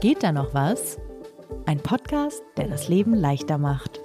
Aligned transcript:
Geht 0.00 0.22
da 0.22 0.30
noch 0.30 0.54
was? 0.54 0.96
Ein 1.66 1.80
Podcast, 1.80 2.40
der 2.56 2.68
das 2.68 2.86
Leben 2.86 3.14
leichter 3.14 3.58
macht. 3.58 4.00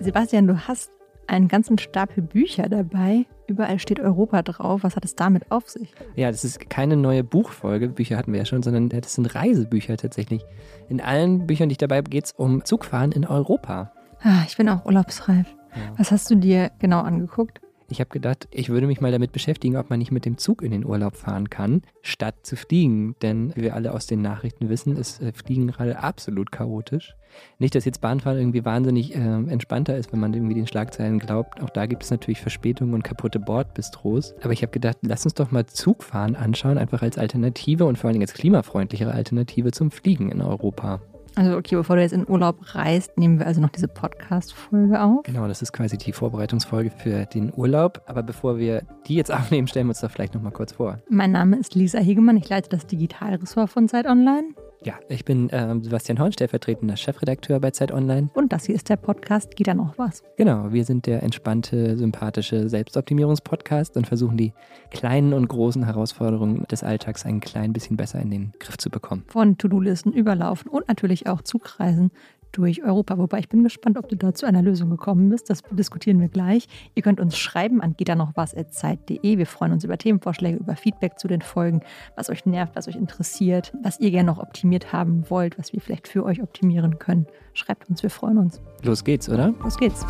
Sebastian, 0.00 0.48
du 0.48 0.66
hast 0.66 0.90
einen 1.28 1.46
ganzen 1.46 1.78
Stapel 1.78 2.24
Bücher 2.24 2.68
dabei. 2.68 3.26
Überall 3.46 3.78
steht 3.78 4.00
Europa 4.00 4.42
drauf. 4.42 4.82
Was 4.82 4.96
hat 4.96 5.04
es 5.04 5.14
damit 5.14 5.52
auf 5.52 5.68
sich? 5.68 5.94
Ja, 6.16 6.32
das 6.32 6.42
ist 6.42 6.68
keine 6.68 6.96
neue 6.96 7.22
Buchfolge, 7.22 7.88
Bücher 7.88 8.16
hatten 8.16 8.32
wir 8.32 8.40
ja 8.40 8.46
schon, 8.46 8.64
sondern 8.64 8.88
das 8.88 9.14
sind 9.14 9.32
Reisebücher 9.32 9.96
tatsächlich. 9.96 10.44
In 10.88 11.00
allen 11.00 11.46
Büchern, 11.46 11.68
die 11.68 11.74
ich 11.74 11.78
dabei 11.78 11.98
habe, 11.98 12.10
geht 12.10 12.24
es 12.24 12.32
um 12.32 12.64
Zugfahren 12.64 13.12
in 13.12 13.24
Europa. 13.24 13.92
Ah, 14.24 14.42
ich 14.48 14.56
bin 14.56 14.68
auch 14.68 14.84
urlaubsreif. 14.84 15.46
Ja. 15.74 15.94
Was 15.96 16.10
hast 16.10 16.30
du 16.30 16.34
dir 16.34 16.70
genau 16.78 17.00
angeguckt? 17.00 17.60
Ich 17.90 17.98
habe 17.98 18.10
gedacht, 18.10 18.46
ich 18.52 18.68
würde 18.68 18.86
mich 18.86 19.00
mal 19.00 19.10
damit 19.10 19.32
beschäftigen, 19.32 19.76
ob 19.76 19.90
man 19.90 19.98
nicht 19.98 20.12
mit 20.12 20.24
dem 20.24 20.38
Zug 20.38 20.62
in 20.62 20.70
den 20.70 20.86
Urlaub 20.86 21.16
fahren 21.16 21.50
kann, 21.50 21.82
statt 22.02 22.36
zu 22.42 22.54
fliegen. 22.54 23.16
Denn 23.20 23.52
wie 23.56 23.62
wir 23.62 23.74
alle 23.74 23.92
aus 23.92 24.06
den 24.06 24.22
Nachrichten 24.22 24.68
wissen, 24.68 24.96
ist 24.96 25.20
äh, 25.20 25.32
Fliegen 25.32 25.66
gerade 25.66 25.98
absolut 25.98 26.52
chaotisch. 26.52 27.16
Nicht, 27.58 27.74
dass 27.74 27.84
jetzt 27.84 28.00
Bahnfahren 28.00 28.38
irgendwie 28.38 28.64
wahnsinnig 28.64 29.14
äh, 29.14 29.18
entspannter 29.18 29.96
ist, 29.96 30.12
wenn 30.12 30.20
man 30.20 30.32
irgendwie 30.34 30.54
den 30.54 30.68
Schlagzeilen 30.68 31.18
glaubt. 31.18 31.60
Auch 31.60 31.70
da 31.70 31.86
gibt 31.86 32.04
es 32.04 32.10
natürlich 32.12 32.40
Verspätungen 32.40 32.94
und 32.94 33.02
kaputte 33.02 33.40
Bordbistros. 33.40 34.34
Aber 34.42 34.52
ich 34.52 34.62
habe 34.62 34.72
gedacht, 34.72 34.98
lass 35.02 35.24
uns 35.24 35.34
doch 35.34 35.50
mal 35.50 35.66
Zugfahren 35.66 36.36
anschauen, 36.36 36.78
einfach 36.78 37.02
als 37.02 37.18
Alternative 37.18 37.86
und 37.86 37.98
vor 37.98 38.08
allen 38.08 38.14
Dingen 38.14 38.28
als 38.28 38.34
klimafreundlichere 38.34 39.12
Alternative 39.12 39.72
zum 39.72 39.90
Fliegen 39.90 40.30
in 40.30 40.42
Europa. 40.42 41.00
Also 41.36 41.56
okay, 41.56 41.76
bevor 41.76 41.96
du 41.96 42.02
jetzt 42.02 42.12
in 42.12 42.28
Urlaub 42.28 42.74
reist, 42.74 43.16
nehmen 43.16 43.38
wir 43.38 43.46
also 43.46 43.60
noch 43.60 43.70
diese 43.70 43.88
Podcast-Folge 43.88 45.00
auf. 45.00 45.22
Genau, 45.24 45.46
das 45.48 45.62
ist 45.62 45.72
quasi 45.72 45.96
die 45.96 46.12
Vorbereitungsfolge 46.12 46.90
für 46.90 47.26
den 47.26 47.52
Urlaub. 47.54 48.02
Aber 48.06 48.22
bevor 48.22 48.58
wir 48.58 48.82
die 49.06 49.14
jetzt 49.14 49.32
aufnehmen, 49.32 49.68
stellen 49.68 49.86
wir 49.86 49.90
uns 49.90 50.00
doch 50.00 50.10
vielleicht 50.10 50.34
nochmal 50.34 50.52
kurz 50.52 50.72
vor. 50.72 50.98
Mein 51.08 51.32
Name 51.32 51.56
ist 51.58 51.74
Lisa 51.74 51.98
Hegemann, 51.98 52.36
ich 52.36 52.48
leite 52.48 52.68
das 52.68 52.86
Digitalressort 52.86 53.70
von 53.70 53.88
Zeit 53.88 54.06
Online. 54.06 54.54
Ja, 54.82 54.94
ich 55.10 55.26
bin 55.26 55.50
äh, 55.50 55.78
Sebastian 55.82 56.18
Horn, 56.18 56.32
stellvertretender 56.32 56.96
Chefredakteur 56.96 57.60
bei 57.60 57.70
Zeit 57.70 57.92
Online. 57.92 58.30
Und 58.32 58.50
das 58.50 58.64
hier 58.64 58.74
ist 58.74 58.88
der 58.88 58.96
Podcast 58.96 59.54
Geht 59.54 59.66
da 59.66 59.74
noch 59.74 59.98
was? 59.98 60.22
Genau, 60.38 60.72
wir 60.72 60.86
sind 60.86 61.04
der 61.04 61.22
entspannte, 61.22 61.98
sympathische 61.98 62.66
Selbstoptimierungspodcast 62.66 63.98
und 63.98 64.06
versuchen 64.06 64.38
die 64.38 64.54
kleinen 64.90 65.34
und 65.34 65.48
großen 65.48 65.84
Herausforderungen 65.84 66.64
des 66.70 66.82
Alltags 66.82 67.26
ein 67.26 67.40
klein 67.40 67.74
bisschen 67.74 67.98
besser 67.98 68.20
in 68.20 68.30
den 68.30 68.52
Griff 68.58 68.78
zu 68.78 68.88
bekommen. 68.88 69.24
Von 69.28 69.58
To-Do-Listen 69.58 70.14
überlaufen 70.14 70.70
und 70.70 70.88
natürlich 70.88 71.26
auch 71.26 71.42
Zugreisen 71.42 72.10
durch 72.52 72.82
Europa. 72.82 73.18
Wobei 73.18 73.38
ich 73.38 73.48
bin 73.48 73.62
gespannt, 73.62 73.96
ob 73.96 74.08
du 74.08 74.16
da 74.16 74.34
zu 74.34 74.46
einer 74.46 74.62
Lösung 74.62 74.90
gekommen 74.90 75.28
bist. 75.28 75.50
Das 75.50 75.62
diskutieren 75.70 76.20
wir 76.20 76.28
gleich. 76.28 76.66
Ihr 76.94 77.02
könnt 77.02 77.20
uns 77.20 77.36
schreiben 77.36 77.80
an 77.80 77.94
geht 77.96 78.08
da 78.08 78.14
noch 78.14 78.32
was 78.34 78.54
zeit.de. 78.70 79.38
Wir 79.38 79.46
freuen 79.46 79.72
uns 79.72 79.84
über 79.84 79.98
Themenvorschläge, 79.98 80.58
über 80.58 80.76
Feedback 80.76 81.18
zu 81.18 81.28
den 81.28 81.42
Folgen, 81.42 81.80
was 82.16 82.30
euch 82.30 82.46
nervt, 82.46 82.76
was 82.76 82.88
euch 82.88 82.96
interessiert, 82.96 83.72
was 83.82 84.00
ihr 84.00 84.10
gerne 84.10 84.26
noch 84.26 84.38
optimiert 84.38 84.92
haben 84.92 85.28
wollt, 85.28 85.58
was 85.58 85.72
wir 85.72 85.80
vielleicht 85.80 86.08
für 86.08 86.24
euch 86.24 86.42
optimieren 86.42 86.98
können. 86.98 87.26
Schreibt 87.52 87.88
uns, 87.88 88.02
wir 88.02 88.10
freuen 88.10 88.38
uns. 88.38 88.60
Los 88.82 89.04
geht's, 89.04 89.28
oder? 89.28 89.54
Los 89.62 89.76
geht's. 89.76 90.04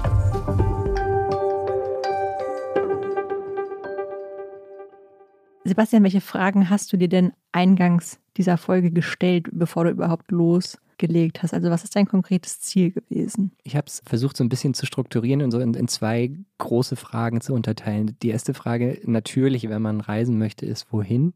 Sebastian, 5.65 6.03
welche 6.03 6.21
Fragen 6.21 6.71
hast 6.71 6.93
du 6.93 6.97
dir 6.97 7.09
denn 7.09 7.33
eingangs 7.53 8.19
dieser 8.37 8.57
Folge 8.57 8.91
gestellt, 8.91 9.49
bevor 9.53 9.85
du 9.85 9.91
überhaupt 9.91 10.31
los 10.31 10.79
gelegt 11.01 11.43
hast? 11.43 11.53
Also 11.53 11.71
was 11.71 11.83
ist 11.83 11.97
dein 11.97 12.07
konkretes 12.07 12.61
Ziel 12.61 12.93
gewesen? 12.93 13.51
Ich 13.65 13.75
habe 13.75 13.87
es 13.89 14.03
versucht 14.07 14.37
so 14.37 14.45
ein 14.45 14.49
bisschen 14.49 14.75
zu 14.75 14.87
strukturieren 14.87 15.43
und 15.43 15.51
so 15.51 15.59
in, 15.59 15.75
in, 15.75 15.89
zwei 15.89 16.31
große 16.59 16.95
Fragen 16.95 17.41
zu 17.41 17.55
unterteilen. 17.55 18.17
Die 18.23 18.29
erste 18.29 18.55
Frage 18.55 19.01
natürlich, 19.05 19.69
wenn 19.69 19.83
man 19.83 20.01
reisen 20.01 20.39
möchte, 20.39 20.67
ist 20.67 20.93
wohin? 20.93 21.33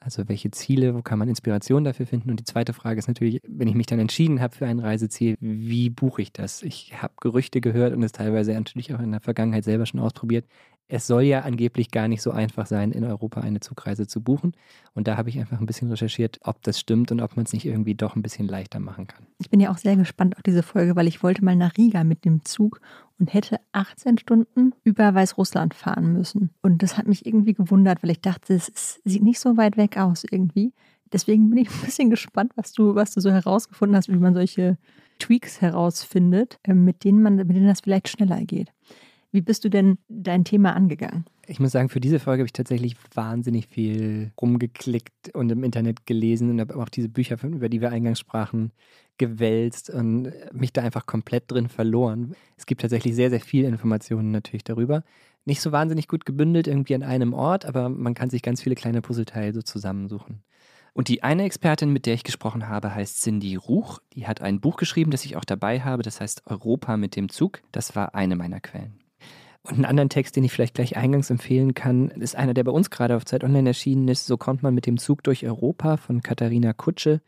Also 0.00 0.28
welche 0.28 0.50
Ziele, 0.50 0.94
wo 0.94 1.02
kann 1.02 1.18
man 1.18 1.28
Inspiration 1.28 1.84
dafür 1.84 2.06
finden? 2.06 2.30
Und 2.30 2.38
die 2.38 2.44
zweite 2.44 2.74
Frage 2.74 2.98
ist 2.98 3.08
natürlich, 3.08 3.40
wenn 3.48 3.68
ich 3.68 3.74
mich 3.74 3.86
dann 3.86 3.98
entschieden 3.98 4.40
habe 4.40 4.54
für 4.54 4.66
ein 4.66 4.78
Reiseziel, 4.78 5.36
wie 5.40 5.88
buche 5.88 6.22
ich 6.22 6.32
das? 6.32 6.62
Ich 6.62 7.00
habe 7.00 7.14
Gerüchte 7.20 7.60
gehört 7.60 7.94
und 7.94 8.02
es 8.02 8.12
teilweise 8.12 8.52
natürlich 8.52 8.94
auch 8.94 9.00
in 9.00 9.12
der 9.12 9.20
Vergangenheit 9.20 9.64
selber 9.64 9.86
schon 9.86 10.00
ausprobiert 10.00 10.44
es 10.88 11.06
soll 11.06 11.22
ja 11.22 11.40
angeblich 11.40 11.90
gar 11.90 12.06
nicht 12.06 12.22
so 12.22 12.30
einfach 12.30 12.66
sein, 12.66 12.92
in 12.92 13.04
Europa 13.04 13.40
eine 13.40 13.60
Zugreise 13.60 14.06
zu 14.06 14.20
buchen. 14.20 14.52
Und 14.94 15.08
da 15.08 15.16
habe 15.16 15.28
ich 15.28 15.38
einfach 15.38 15.58
ein 15.58 15.66
bisschen 15.66 15.90
recherchiert, 15.90 16.38
ob 16.44 16.62
das 16.62 16.78
stimmt 16.78 17.10
und 17.10 17.20
ob 17.20 17.36
man 17.36 17.44
es 17.44 17.52
nicht 17.52 17.66
irgendwie 17.66 17.94
doch 17.94 18.14
ein 18.14 18.22
bisschen 18.22 18.46
leichter 18.46 18.78
machen 18.78 19.06
kann. 19.06 19.26
Ich 19.38 19.50
bin 19.50 19.58
ja 19.58 19.70
auch 19.70 19.78
sehr 19.78 19.96
gespannt 19.96 20.36
auf 20.36 20.42
diese 20.42 20.62
Folge, 20.62 20.94
weil 20.94 21.08
ich 21.08 21.22
wollte 21.22 21.44
mal 21.44 21.56
nach 21.56 21.76
Riga 21.76 22.04
mit 22.04 22.24
dem 22.24 22.44
Zug 22.44 22.80
und 23.18 23.34
hätte 23.34 23.58
18 23.72 24.18
Stunden 24.18 24.74
über 24.84 25.12
Weißrussland 25.12 25.74
fahren 25.74 26.12
müssen. 26.12 26.50
Und 26.62 26.82
das 26.82 26.96
hat 26.96 27.08
mich 27.08 27.26
irgendwie 27.26 27.54
gewundert, 27.54 28.02
weil 28.02 28.10
ich 28.10 28.20
dachte, 28.20 28.54
es 28.54 29.00
sieht 29.04 29.22
nicht 29.22 29.40
so 29.40 29.56
weit 29.56 29.76
weg 29.76 29.96
aus 29.96 30.24
irgendwie. 30.30 30.72
Deswegen 31.12 31.50
bin 31.50 31.58
ich 31.58 31.70
ein 31.70 31.80
bisschen 31.84 32.10
gespannt, 32.10 32.52
was 32.56 32.72
du, 32.72 32.94
was 32.94 33.12
du 33.12 33.20
so 33.20 33.30
herausgefunden 33.30 33.96
hast, 33.96 34.08
wie 34.08 34.16
man 34.16 34.34
solche 34.34 34.78
Tweaks 35.18 35.60
herausfindet, 35.60 36.58
äh, 36.62 36.74
mit 36.74 37.04
denen 37.04 37.22
man, 37.22 37.36
mit 37.36 37.50
denen 37.50 37.66
das 37.66 37.80
vielleicht 37.80 38.08
schneller 38.08 38.44
geht. 38.44 38.72
Wie 39.36 39.42
bist 39.42 39.66
du 39.66 39.68
denn 39.68 39.98
dein 40.08 40.44
Thema 40.44 40.74
angegangen? 40.74 41.26
Ich 41.46 41.60
muss 41.60 41.72
sagen, 41.72 41.90
für 41.90 42.00
diese 42.00 42.20
Folge 42.20 42.40
habe 42.40 42.46
ich 42.46 42.54
tatsächlich 42.54 42.96
wahnsinnig 43.12 43.66
viel 43.66 44.32
rumgeklickt 44.40 45.34
und 45.34 45.52
im 45.52 45.62
Internet 45.62 46.06
gelesen 46.06 46.48
und 46.48 46.58
habe 46.58 46.74
auch 46.74 46.88
diese 46.88 47.10
Bücher, 47.10 47.36
über 47.44 47.68
die 47.68 47.82
wir 47.82 47.90
eingangs 47.90 48.18
sprachen, 48.18 48.72
gewälzt 49.18 49.90
und 49.90 50.32
mich 50.54 50.72
da 50.72 50.80
einfach 50.80 51.04
komplett 51.04 51.52
drin 51.52 51.68
verloren. 51.68 52.34
Es 52.56 52.64
gibt 52.64 52.80
tatsächlich 52.80 53.14
sehr, 53.14 53.28
sehr 53.28 53.40
viele 53.40 53.68
Informationen 53.68 54.30
natürlich 54.30 54.64
darüber. 54.64 55.04
Nicht 55.44 55.60
so 55.60 55.70
wahnsinnig 55.70 56.08
gut 56.08 56.24
gebündelt 56.24 56.66
irgendwie 56.66 56.94
an 56.94 57.02
einem 57.02 57.34
Ort, 57.34 57.66
aber 57.66 57.90
man 57.90 58.14
kann 58.14 58.30
sich 58.30 58.40
ganz 58.40 58.62
viele 58.62 58.74
kleine 58.74 59.02
Puzzleteile 59.02 59.52
so 59.52 59.60
zusammensuchen. 59.60 60.44
Und 60.94 61.08
die 61.08 61.22
eine 61.22 61.42
Expertin, 61.42 61.92
mit 61.92 62.06
der 62.06 62.14
ich 62.14 62.24
gesprochen 62.24 62.70
habe, 62.70 62.94
heißt 62.94 63.20
Cindy 63.20 63.56
Ruch. 63.56 63.98
Die 64.14 64.26
hat 64.26 64.40
ein 64.40 64.62
Buch 64.62 64.78
geschrieben, 64.78 65.10
das 65.10 65.26
ich 65.26 65.36
auch 65.36 65.44
dabei 65.44 65.80
habe. 65.80 66.02
Das 66.02 66.22
heißt 66.22 66.46
Europa 66.46 66.96
mit 66.96 67.16
dem 67.16 67.28
Zug. 67.28 67.60
Das 67.70 67.94
war 67.94 68.14
eine 68.14 68.34
meiner 68.34 68.60
Quellen. 68.60 68.98
Und 69.66 69.74
einen 69.74 69.84
anderen 69.84 70.08
Text, 70.08 70.36
den 70.36 70.44
ich 70.44 70.52
vielleicht 70.52 70.74
gleich 70.74 70.96
eingangs 70.96 71.28
empfehlen 71.28 71.74
kann, 71.74 72.08
ist 72.10 72.36
einer, 72.36 72.54
der 72.54 72.62
bei 72.62 72.70
uns 72.70 72.90
gerade 72.90 73.16
auf 73.16 73.24
Zeit 73.24 73.42
Online 73.42 73.70
erschienen 73.70 74.06
ist. 74.06 74.26
So 74.26 74.36
kommt 74.36 74.62
man 74.62 74.74
mit 74.74 74.86
dem 74.86 74.96
Zug 74.96 75.24
durch 75.24 75.44
Europa 75.44 75.96
von 75.96 76.22
Katharina 76.22 76.72
Kutsche, 76.72 77.20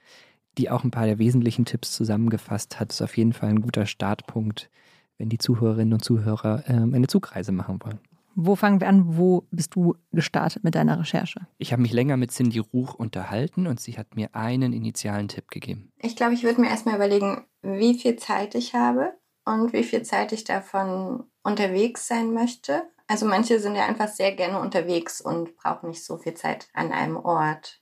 die 0.57 0.71
auch 0.71 0.85
ein 0.85 0.93
paar 0.93 1.07
der 1.07 1.19
wesentlichen 1.19 1.65
Tipps 1.65 1.93
zusammengefasst 1.93 2.79
hat. 2.79 2.91
Das 2.91 2.97
ist 2.97 3.03
auf 3.03 3.17
jeden 3.17 3.33
Fall 3.33 3.49
ein 3.49 3.61
guter 3.61 3.87
Startpunkt, 3.87 4.71
wenn 5.19 5.29
die 5.29 5.39
Zuhörerinnen 5.39 5.95
und 5.95 6.05
Zuhörer 6.05 6.63
äh, 6.69 6.75
eine 6.75 7.09
Zugreise 7.09 7.51
machen 7.51 7.81
wollen. 7.83 7.99
Wo 8.37 8.55
fangen 8.55 8.81
wir 8.81 8.87
an? 8.87 9.17
Wo 9.17 9.49
bist 9.51 9.75
du 9.75 9.97
gestartet 10.13 10.63
mit 10.63 10.77
deiner 10.77 11.01
Recherche? 11.01 11.41
Ich 11.59 11.73
habe 11.73 11.83
mich 11.83 11.93
länger 11.93 12.17
mit 12.17 12.31
Cindy 12.31 12.61
Ruch 12.61 12.95
unterhalten 12.95 13.67
und 13.67 13.81
sie 13.81 13.99
hat 13.99 14.15
mir 14.15 14.33
einen 14.37 14.73
initialen 14.73 15.27
Tipp 15.27 15.51
gegeben. 15.51 15.91
Ich 15.99 16.15
glaube, 16.15 16.35
ich 16.35 16.45
würde 16.45 16.61
mir 16.61 16.69
erstmal 16.69 16.95
überlegen, 16.95 17.47
wie 17.63 17.95
viel 17.95 18.15
Zeit 18.15 18.55
ich 18.55 18.75
habe 18.75 19.13
und 19.45 19.73
wie 19.73 19.83
viel 19.83 20.03
Zeit 20.03 20.31
ich 20.31 20.45
davon 20.45 21.25
unterwegs 21.49 22.07
sein 22.07 22.33
möchte. 22.33 22.85
Also 23.07 23.27
manche 23.27 23.59
sind 23.59 23.75
ja 23.75 23.87
einfach 23.87 24.09
sehr 24.09 24.33
gerne 24.33 24.61
unterwegs 24.61 25.21
und 25.21 25.57
brauchen 25.57 25.89
nicht 25.89 26.05
so 26.05 26.19
viel 26.19 26.35
Zeit 26.35 26.69
an 26.75 26.93
einem 26.93 27.17
Ort. 27.17 27.81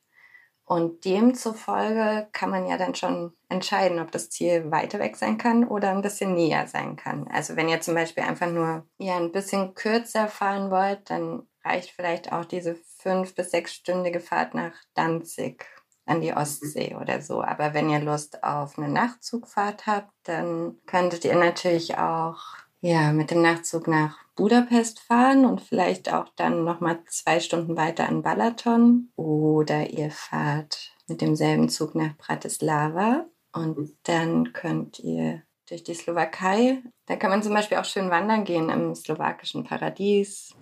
Und 0.65 1.05
demzufolge 1.05 2.29
kann 2.33 2.51
man 2.51 2.67
ja 2.67 2.77
dann 2.77 2.95
schon 2.95 3.33
entscheiden, 3.49 4.01
ob 4.01 4.11
das 4.11 4.31
Ziel 4.31 4.71
weiter 4.71 4.99
weg 4.99 5.17
sein 5.17 5.39
kann 5.39 5.67
oder 5.67 5.91
ein 5.91 6.03
bisschen 6.03 6.35
näher 6.35 6.67
sein 6.67 6.97
kann. 6.97 7.29
Also 7.29 7.55
wenn 7.55 7.69
ihr 7.69 7.81
zum 7.81 7.95
Beispiel 7.95 8.25
einfach 8.25 8.51
nur 8.51 8.85
ja, 8.99 9.17
ein 9.17 9.31
bisschen 9.31 9.75
kürzer 9.75 10.27
fahren 10.27 10.71
wollt, 10.71 11.09
dann 11.11 11.47
reicht 11.65 11.91
vielleicht 11.91 12.33
auch 12.33 12.45
diese 12.45 12.77
fünf- 12.99 13.35
bis 13.35 13.53
sechsstündige 13.53 14.21
Fahrt 14.21 14.55
nach 14.55 14.73
Danzig 14.95 15.67
an 16.05 16.21
die 16.21 16.33
Ostsee 16.33 16.97
oder 17.01 17.21
so. 17.21 17.43
Aber 17.43 17.75
wenn 17.75 17.91
ihr 17.91 18.01
Lust 18.01 18.43
auf 18.43 18.79
eine 18.79 18.89
Nachtzugfahrt 18.89 19.87
habt, 19.87 20.13
dann 20.25 20.79
könntet 20.87 21.25
ihr 21.25 21.37
natürlich 21.37 21.99
auch 21.99 22.66
ja, 22.81 23.13
mit 23.13 23.31
dem 23.31 23.43
Nachtzug 23.43 23.89
nach 23.89 24.19
Budapest 24.37 25.01
fahren 25.01 25.45
und 25.47 25.61
vielleicht 25.61 26.13
auch 26.13 26.29
dann 26.37 26.65
nochmal 26.65 27.01
zwei 27.09 27.41
Stunden 27.41 27.77
weiter 27.77 28.09
an 28.09 28.23
Balaton. 28.23 29.11
Oder 29.17 29.91
ihr 29.91 30.11
fahrt 30.11 30.93
mit 31.09 31.21
demselben 31.21 31.69
Zug 31.69 31.95
nach 31.95 32.17
Bratislava 32.17 33.27
und 33.53 33.97
dann 34.05 34.53
könnt 34.53 34.99
ihr 34.99 35.43
durch 35.69 35.83
die 35.83 35.95
Slowakei. 35.95 36.83
Da 37.07 37.17
kann 37.17 37.31
man 37.31 37.43
zum 37.43 37.55
Beispiel 37.55 37.79
auch 37.79 37.85
schön 37.85 38.11
wandern 38.11 38.45
gehen 38.45 38.69
im 38.69 38.95
slowakischen 38.95 39.65
Paradies. 39.65 40.55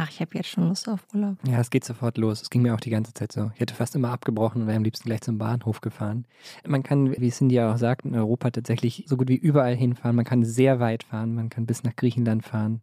Ach, 0.00 0.08
ich 0.08 0.20
habe 0.20 0.30
jetzt 0.34 0.48
schon 0.48 0.68
Lust 0.68 0.88
auf 0.88 1.00
Urlaub. 1.12 1.36
Ja, 1.44 1.58
es 1.58 1.70
geht 1.70 1.84
sofort 1.84 2.18
los. 2.18 2.40
Es 2.40 2.50
ging 2.50 2.62
mir 2.62 2.72
auch 2.72 2.80
die 2.80 2.90
ganze 2.90 3.12
Zeit 3.14 3.32
so. 3.32 3.50
Ich 3.54 3.60
hätte 3.60 3.74
fast 3.74 3.96
immer 3.96 4.10
abgebrochen 4.10 4.62
und 4.62 4.68
wäre 4.68 4.76
am 4.76 4.84
liebsten 4.84 5.08
gleich 5.08 5.22
zum 5.22 5.38
Bahnhof 5.38 5.80
gefahren. 5.80 6.24
Man 6.64 6.84
kann, 6.84 7.20
wie 7.20 7.30
Cindy 7.30 7.60
auch 7.60 7.76
sagt, 7.78 8.04
in 8.04 8.14
Europa 8.14 8.52
tatsächlich 8.52 9.04
so 9.08 9.16
gut 9.16 9.28
wie 9.28 9.34
überall 9.34 9.74
hinfahren. 9.74 10.14
Man 10.14 10.24
kann 10.24 10.44
sehr 10.44 10.78
weit 10.78 11.02
fahren. 11.02 11.34
Man 11.34 11.48
kann 11.48 11.66
bis 11.66 11.82
nach 11.82 11.96
Griechenland 11.96 12.44
fahren. 12.44 12.80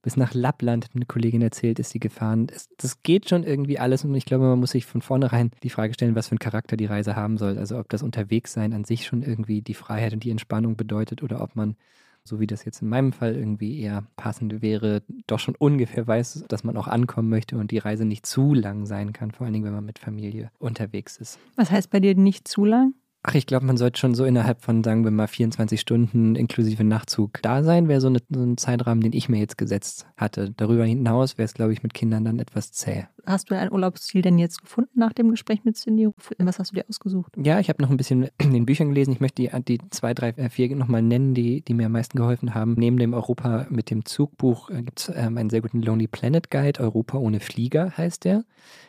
Bis 0.00 0.16
nach 0.16 0.32
Lappland, 0.32 0.84
hat 0.84 0.94
eine 0.94 1.04
Kollegin 1.04 1.42
erzählt, 1.42 1.78
ist 1.78 1.90
sie 1.90 2.00
gefahren. 2.00 2.46
Das, 2.46 2.70
das 2.78 3.02
geht 3.02 3.28
schon 3.28 3.42
irgendwie 3.42 3.78
alles 3.78 4.04
und 4.04 4.14
ich 4.14 4.24
glaube, 4.24 4.44
man 4.44 4.60
muss 4.60 4.70
sich 4.70 4.86
von 4.86 5.02
vornherein 5.02 5.50
die 5.62 5.70
Frage 5.70 5.92
stellen, 5.92 6.14
was 6.14 6.28
für 6.28 6.32
einen 6.32 6.38
Charakter 6.38 6.78
die 6.78 6.86
Reise 6.86 7.14
haben 7.14 7.36
soll. 7.36 7.58
Also 7.58 7.78
ob 7.78 7.90
das 7.90 8.02
Unterwegssein 8.02 8.72
an 8.72 8.84
sich 8.84 9.04
schon 9.04 9.22
irgendwie 9.22 9.60
die 9.60 9.74
Freiheit 9.74 10.14
und 10.14 10.24
die 10.24 10.30
Entspannung 10.30 10.76
bedeutet 10.76 11.22
oder 11.22 11.42
ob 11.42 11.56
man 11.56 11.76
so 12.26 12.40
wie 12.40 12.46
das 12.46 12.64
jetzt 12.64 12.80
in 12.80 12.88
meinem 12.88 13.12
Fall 13.12 13.34
irgendwie 13.34 13.80
eher 13.80 14.04
passend 14.16 14.62
wäre, 14.62 15.02
doch 15.26 15.38
schon 15.38 15.54
ungefähr 15.56 16.06
weiß, 16.06 16.46
dass 16.48 16.64
man 16.64 16.76
auch 16.76 16.88
ankommen 16.88 17.28
möchte 17.28 17.58
und 17.58 17.70
die 17.70 17.78
Reise 17.78 18.04
nicht 18.04 18.24
zu 18.26 18.54
lang 18.54 18.86
sein 18.86 19.12
kann, 19.12 19.30
vor 19.30 19.44
allen 19.44 19.52
Dingen, 19.52 19.66
wenn 19.66 19.74
man 19.74 19.84
mit 19.84 19.98
Familie 19.98 20.50
unterwegs 20.58 21.18
ist. 21.18 21.38
Was 21.56 21.70
heißt 21.70 21.90
bei 21.90 22.00
dir 22.00 22.14
nicht 22.14 22.48
zu 22.48 22.64
lang? 22.64 22.94
Ach, 23.26 23.34
ich 23.34 23.46
glaube, 23.46 23.64
man 23.64 23.78
sollte 23.78 23.98
schon 23.98 24.14
so 24.14 24.26
innerhalb 24.26 24.60
von, 24.60 24.84
sagen 24.84 25.02
wir 25.02 25.10
mal, 25.10 25.26
24 25.26 25.80
Stunden 25.80 26.36
inklusive 26.36 26.84
Nachzug 26.84 27.40
da 27.40 27.62
sein, 27.62 27.88
wäre 27.88 28.02
so, 28.02 28.08
eine, 28.08 28.18
so 28.28 28.42
ein 28.42 28.58
Zeitrahmen, 28.58 29.02
den 29.02 29.14
ich 29.14 29.30
mir 29.30 29.38
jetzt 29.38 29.56
gesetzt 29.56 30.06
hatte. 30.18 30.52
Darüber 30.54 30.84
hinaus 30.84 31.38
wäre 31.38 31.46
es, 31.46 31.54
glaube 31.54 31.72
ich, 31.72 31.82
mit 31.82 31.94
Kindern 31.94 32.26
dann 32.26 32.38
etwas 32.38 32.72
zäh. 32.72 33.06
Hast 33.24 33.50
du 33.50 33.56
ein 33.56 33.72
Urlaubsziel 33.72 34.20
denn 34.20 34.38
jetzt 34.38 34.60
gefunden 34.60 34.98
nach 34.98 35.14
dem 35.14 35.30
Gespräch 35.30 35.64
mit 35.64 35.78
Cindy? 35.78 36.10
Was 36.36 36.58
hast 36.58 36.72
du 36.72 36.74
dir 36.74 36.84
ausgesucht? 36.86 37.32
Ja, 37.42 37.60
ich 37.60 37.70
habe 37.70 37.82
noch 37.82 37.88
ein 37.88 37.96
bisschen 37.96 38.28
in 38.38 38.52
den 38.52 38.66
Büchern 38.66 38.90
gelesen. 38.90 39.12
Ich 39.12 39.20
möchte 39.20 39.40
die, 39.40 39.78
die 39.78 39.88
zwei, 39.88 40.12
drei, 40.12 40.28
äh, 40.28 40.50
vier 40.50 40.76
nochmal 40.76 41.00
nennen, 41.00 41.32
die, 41.32 41.62
die 41.62 41.72
mir 41.72 41.86
am 41.86 41.92
meisten 41.92 42.18
geholfen 42.18 42.54
haben. 42.54 42.74
Neben 42.76 42.98
dem 42.98 43.14
Europa 43.14 43.66
mit 43.70 43.88
dem 43.88 44.04
Zugbuch 44.04 44.68
äh, 44.68 44.82
gibt 44.82 45.00
es 45.00 45.12
ähm, 45.14 45.38
einen 45.38 45.48
sehr 45.48 45.62
guten 45.62 45.80
Lonely 45.80 46.08
Planet 46.08 46.50
Guide. 46.50 46.78
Europa 46.78 47.16
ohne 47.16 47.40
Flieger 47.40 47.96
heißt 47.96 48.26
der. 48.26 48.44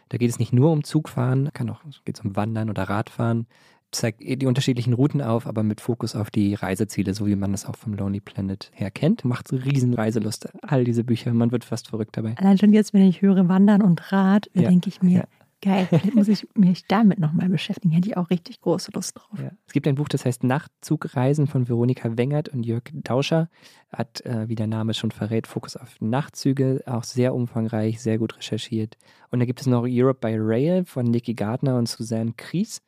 Da 0.09 0.17
geht 0.17 0.29
es 0.29 0.39
nicht 0.39 0.51
nur 0.51 0.73
um 0.73 0.83
Zugfahren, 0.83 1.51
kann 1.53 1.69
auch 1.69 1.81
geht 2.03 2.23
um 2.23 2.35
Wandern 2.35 2.69
oder 2.69 2.83
Radfahren 2.83 3.47
zeigt 3.91 4.21
die 4.21 4.45
unterschiedlichen 4.45 4.93
Routen 4.93 5.21
auf, 5.21 5.47
aber 5.47 5.63
mit 5.63 5.81
Fokus 5.81 6.15
auf 6.15 6.29
die 6.29 6.53
Reiseziele, 6.53 7.13
so 7.13 7.25
wie 7.27 7.35
man 7.35 7.51
das 7.51 7.65
auch 7.65 7.75
vom 7.75 7.93
Lonely 7.93 8.19
Planet 8.19 8.71
her 8.73 8.91
kennt. 8.91 9.25
Macht 9.25 9.51
riesen 9.51 9.93
Reiselust, 9.93 10.49
all 10.61 10.83
diese 10.83 11.03
Bücher. 11.03 11.33
Man 11.33 11.51
wird 11.51 11.63
fast 11.63 11.87
verrückt 11.87 12.17
dabei. 12.17 12.35
Allein 12.37 12.57
schon 12.57 12.73
jetzt, 12.73 12.93
wenn 12.93 13.07
ich 13.07 13.21
höre 13.21 13.47
Wandern 13.47 13.81
und 13.81 14.11
Rad, 14.11 14.49
ja. 14.53 14.69
denke 14.69 14.89
ich 14.89 15.01
mir, 15.01 15.19
ja. 15.19 15.25
Geil, 15.61 15.87
vielleicht 15.89 16.13
muss 16.13 16.27
ich 16.27 16.47
mich 16.53 16.85
damit 16.87 17.17
nochmal 17.17 17.49
beschäftigen. 17.49 17.91
Hätte 17.93 18.09
ich 18.09 18.17
auch 18.17 18.29
richtig 18.29 18.61
große 18.61 18.91
Lust 18.93 19.17
drauf. 19.17 19.39
Ja. 19.41 19.51
Es 19.65 19.73
gibt 19.73 19.87
ein 19.87 19.95
Buch, 19.95 20.07
das 20.07 20.23
heißt 20.23 20.43
Nachtzugreisen 20.43 21.47
von 21.47 21.67
Veronika 21.67 22.17
Wengert 22.17 22.49
und 22.49 22.63
Jörg 22.63 22.83
Dauscher. 22.93 23.49
Hat, 23.91 24.21
äh, 24.25 24.47
wie 24.47 24.55
der 24.55 24.67
Name 24.67 24.93
schon 24.93 25.11
verrät, 25.11 25.47
Fokus 25.47 25.75
auf 25.75 25.99
Nachtzüge, 26.01 26.83
auch 26.85 27.03
sehr 27.03 27.33
umfangreich, 27.33 27.99
sehr 27.99 28.17
gut 28.17 28.37
recherchiert. 28.37 28.97
Und 29.31 29.39
da 29.39 29.45
gibt 29.45 29.61
es 29.61 29.67
noch 29.67 29.85
Europe 29.87 30.19
by 30.19 30.35
Rail 30.37 30.85
von 30.85 31.05
Niki 31.05 31.33
Gardner 31.33 31.77
und 31.77 31.87
Suzanne 31.87 32.33
Kries 32.35 32.81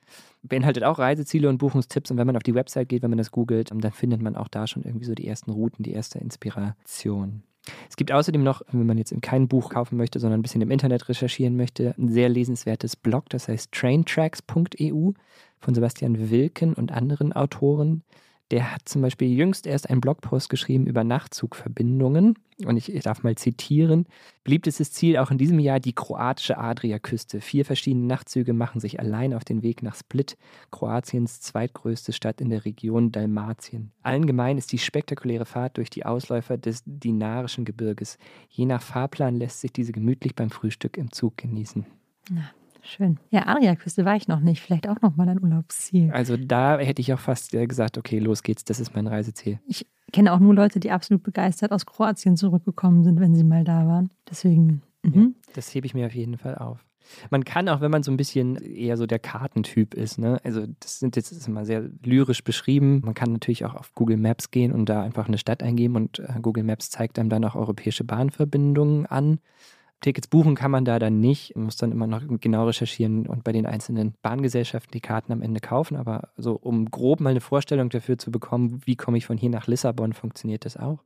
beinhaltet 0.48 0.84
auch 0.84 1.00
Reiseziele 1.00 1.50
und 1.50 1.58
Buchungstipps. 1.58 2.12
Und 2.12 2.18
wenn 2.18 2.28
man 2.28 2.36
auf 2.36 2.44
die 2.44 2.56
Website 2.56 2.90
geht, 2.90 3.04
wenn 3.04 3.10
man 3.10 3.18
das 3.18 3.32
googelt, 3.32 3.72
dann 3.72 3.92
findet 3.92 4.22
man 4.22 4.36
auch 4.36 4.48
da 4.48 4.68
schon 4.68 4.84
irgendwie 4.84 5.06
so 5.06 5.16
die 5.16 5.28
ersten 5.28 5.52
Routen, 5.52 5.84
die 5.84 5.94
erste 5.94 6.20
Inspiration. 6.20 7.44
Es 7.90 7.96
gibt 7.96 8.12
außerdem 8.12 8.44
noch, 8.44 8.62
wenn 8.72 8.86
man 8.86 8.98
jetzt 8.98 9.14
kein 9.22 9.48
Buch 9.48 9.70
kaufen 9.70 9.98
möchte, 9.98 10.20
sondern 10.20 10.40
ein 10.40 10.44
bisschen 10.44 10.62
im 10.62 10.72
Internet 10.72 11.10
recherchieren 11.10 11.58
möchte, 11.58 11.94
ein 11.98 12.10
sehr 12.10 12.30
lesenswertes 12.30 12.96
Blog, 12.96 13.30
das 13.30 13.48
heißt 13.48 13.72
traintracks.eu 13.72 15.12
von 15.60 15.76
Sebastian 15.76 16.30
Wilken 16.30 16.74
und 16.74 16.92
anderen 16.92 17.34
Autoren. 17.34 18.04
Der 18.52 18.74
hat 18.74 18.88
zum 18.88 19.02
Beispiel 19.02 19.28
jüngst 19.28 19.68
erst 19.68 19.90
einen 19.90 20.00
Blogpost 20.00 20.50
geschrieben 20.50 20.88
über 20.88 21.04
Nachtzugverbindungen. 21.04 22.36
Und 22.66 22.78
ich, 22.78 22.92
ich 22.92 23.04
darf 23.04 23.22
mal 23.22 23.36
zitieren. 23.36 24.08
Beliebtestes 24.44 24.92
Ziel 24.92 25.18
auch 25.18 25.30
in 25.30 25.38
diesem 25.38 25.60
Jahr 25.60 25.80
die 25.80 25.94
kroatische 25.94 26.58
Adriaküste. 26.58 27.42
Vier 27.42 27.66
verschiedene 27.66 28.08
Nachtzüge 28.08 28.54
machen 28.54 28.80
sich 28.80 29.00
allein 29.00 29.34
auf 29.34 29.44
den 29.44 29.62
Weg 29.62 29.84
nach 29.84 29.96
Split, 29.96 30.38
Kroatiens 30.72 31.42
zweitgrößte 31.42 32.14
Stadt 32.14 32.42
in 32.42 32.50
der 32.50 32.66
Region 32.66 33.12
Dalmatien. 33.12 33.92
Allen 34.02 34.26
gemein 34.26 34.58
ist 34.58 34.72
die 34.72 34.80
spektakuläre 34.80 35.46
Fahrt 35.46 35.78
durch 35.78 35.90
die 35.90 36.06
Ausläufer 36.06 36.58
des 36.58 36.82
Dinarischen 36.86 37.66
Gebirges. 37.66 38.18
Je 38.50 38.66
nach 38.66 38.82
Fahrplan 38.82 39.36
lässt 39.36 39.62
sich 39.62 39.74
diese 39.74 39.92
gemütlich 39.92 40.34
beim 40.34 40.50
Frühstück 40.50 40.98
im 40.98 41.12
Zug 41.12 41.38
genießen. 41.38 41.86
Na, 42.32 42.50
Schön. 42.88 43.20
Ja, 43.32 43.48
Adriaküste 43.48 44.06
war 44.06 44.16
ich 44.16 44.30
noch 44.30 44.40
nicht. 44.40 44.62
Vielleicht 44.62 44.88
auch 44.88 45.02
noch 45.02 45.18
mal 45.18 45.28
ein 45.28 45.44
Urlaubsziel. 45.44 46.10
Also 46.12 46.38
da 46.38 46.78
hätte 46.80 47.02
ich 47.02 47.14
auch 47.14 47.20
fast 47.20 47.54
äh, 47.54 47.68
gesagt, 47.68 47.98
okay, 47.98 48.20
los 48.20 48.44
geht's, 48.44 48.64
das 48.64 48.80
ist 48.80 48.96
mein 48.96 49.08
Reiseziel. 49.08 49.60
Ich 49.68 49.86
kenne 50.14 50.32
auch 50.32 50.40
nur 50.40 50.56
Leute, 50.56 50.80
die 50.80 50.92
absolut 50.92 51.22
begeistert 51.22 51.74
aus 51.74 51.86
Kroatien 51.86 52.38
zurückgekommen 52.38 53.04
sind, 53.04 53.20
wenn 53.20 53.36
sie 53.36 53.44
mal 53.44 53.66
da 53.66 53.86
waren. 53.88 54.10
Deswegen. 54.30 54.84
Ja, 55.04 55.12
mhm. 55.12 55.36
das 55.54 55.74
hebe 55.76 55.86
ich 55.86 55.94
mir 55.94 56.06
auf 56.06 56.16
jeden 56.16 56.38
Fall 56.38 56.56
auf. 56.56 56.86
Man 57.30 57.44
kann 57.44 57.70
auch, 57.70 57.82
wenn 57.82 57.92
man 57.92 58.04
so 58.04 58.12
ein 58.12 58.18
bisschen 58.18 58.56
eher 58.56 58.98
so 58.98 59.06
der 59.06 59.20
Kartentyp 59.20 59.94
ist, 59.94 60.18
ne? 60.18 60.40
also 60.44 60.66
das 60.80 61.00
sind 61.00 61.16
jetzt 61.16 61.32
das 61.32 61.40
ist 61.40 61.48
immer 61.48 61.66
sehr 61.66 61.90
lyrisch 62.04 62.44
beschrieben. 62.44 63.02
Man 63.04 63.14
kann 63.14 63.32
natürlich 63.32 63.66
auch 63.66 63.76
auf 63.76 63.94
Google 63.96 64.18
Maps 64.18 64.52
gehen 64.52 64.72
und 64.72 64.88
da 64.88 65.04
einfach 65.04 65.28
eine 65.28 65.38
Stadt 65.38 65.64
eingeben 65.64 65.96
und 65.96 66.20
äh, 66.20 66.34
Google 66.42 66.64
Maps 66.64 66.90
zeigt 66.90 67.20
einem 67.20 67.30
dann 67.30 67.46
auch 67.46 67.56
europäische 67.56 68.04
Bahnverbindungen 68.04 69.06
an. 69.06 69.40
Tickets 70.02 70.28
buchen 70.28 70.56
kann 70.56 70.72
man 70.72 70.86
da 70.86 71.00
dann 71.00 71.20
nicht. 71.20 71.56
Man 71.56 71.66
muss 71.66 71.78
dann 71.78 71.92
immer 71.92 72.08
noch 72.08 72.22
genau 72.40 72.66
recherchieren 72.66 73.26
und 73.28 73.44
bei 73.44 73.52
den 73.52 73.66
einzelnen 73.66 74.14
Bahngesellschaften 74.22 74.92
die 74.92 75.02
Karten 75.02 75.32
am 75.32 75.42
Ende 75.42 75.60
kaufen. 75.60 75.98
Aber 75.98 76.30
so, 76.38 76.54
um 76.54 76.90
grob 76.92 77.20
mal 77.20 77.32
eine 77.32 77.42
Vorstellung 77.42 77.90
dafür 77.90 78.18
zu 78.18 78.32
bekommen, 78.32 78.82
wie 78.86 78.96
komme 78.96 79.18
ich 79.18 79.26
von 79.26 79.38
hier 79.38 79.50
nach 79.50 79.68
Lissabon, 79.68 80.14
funktioniert 80.14 80.66
das 80.66 80.78
auch. 80.78 81.04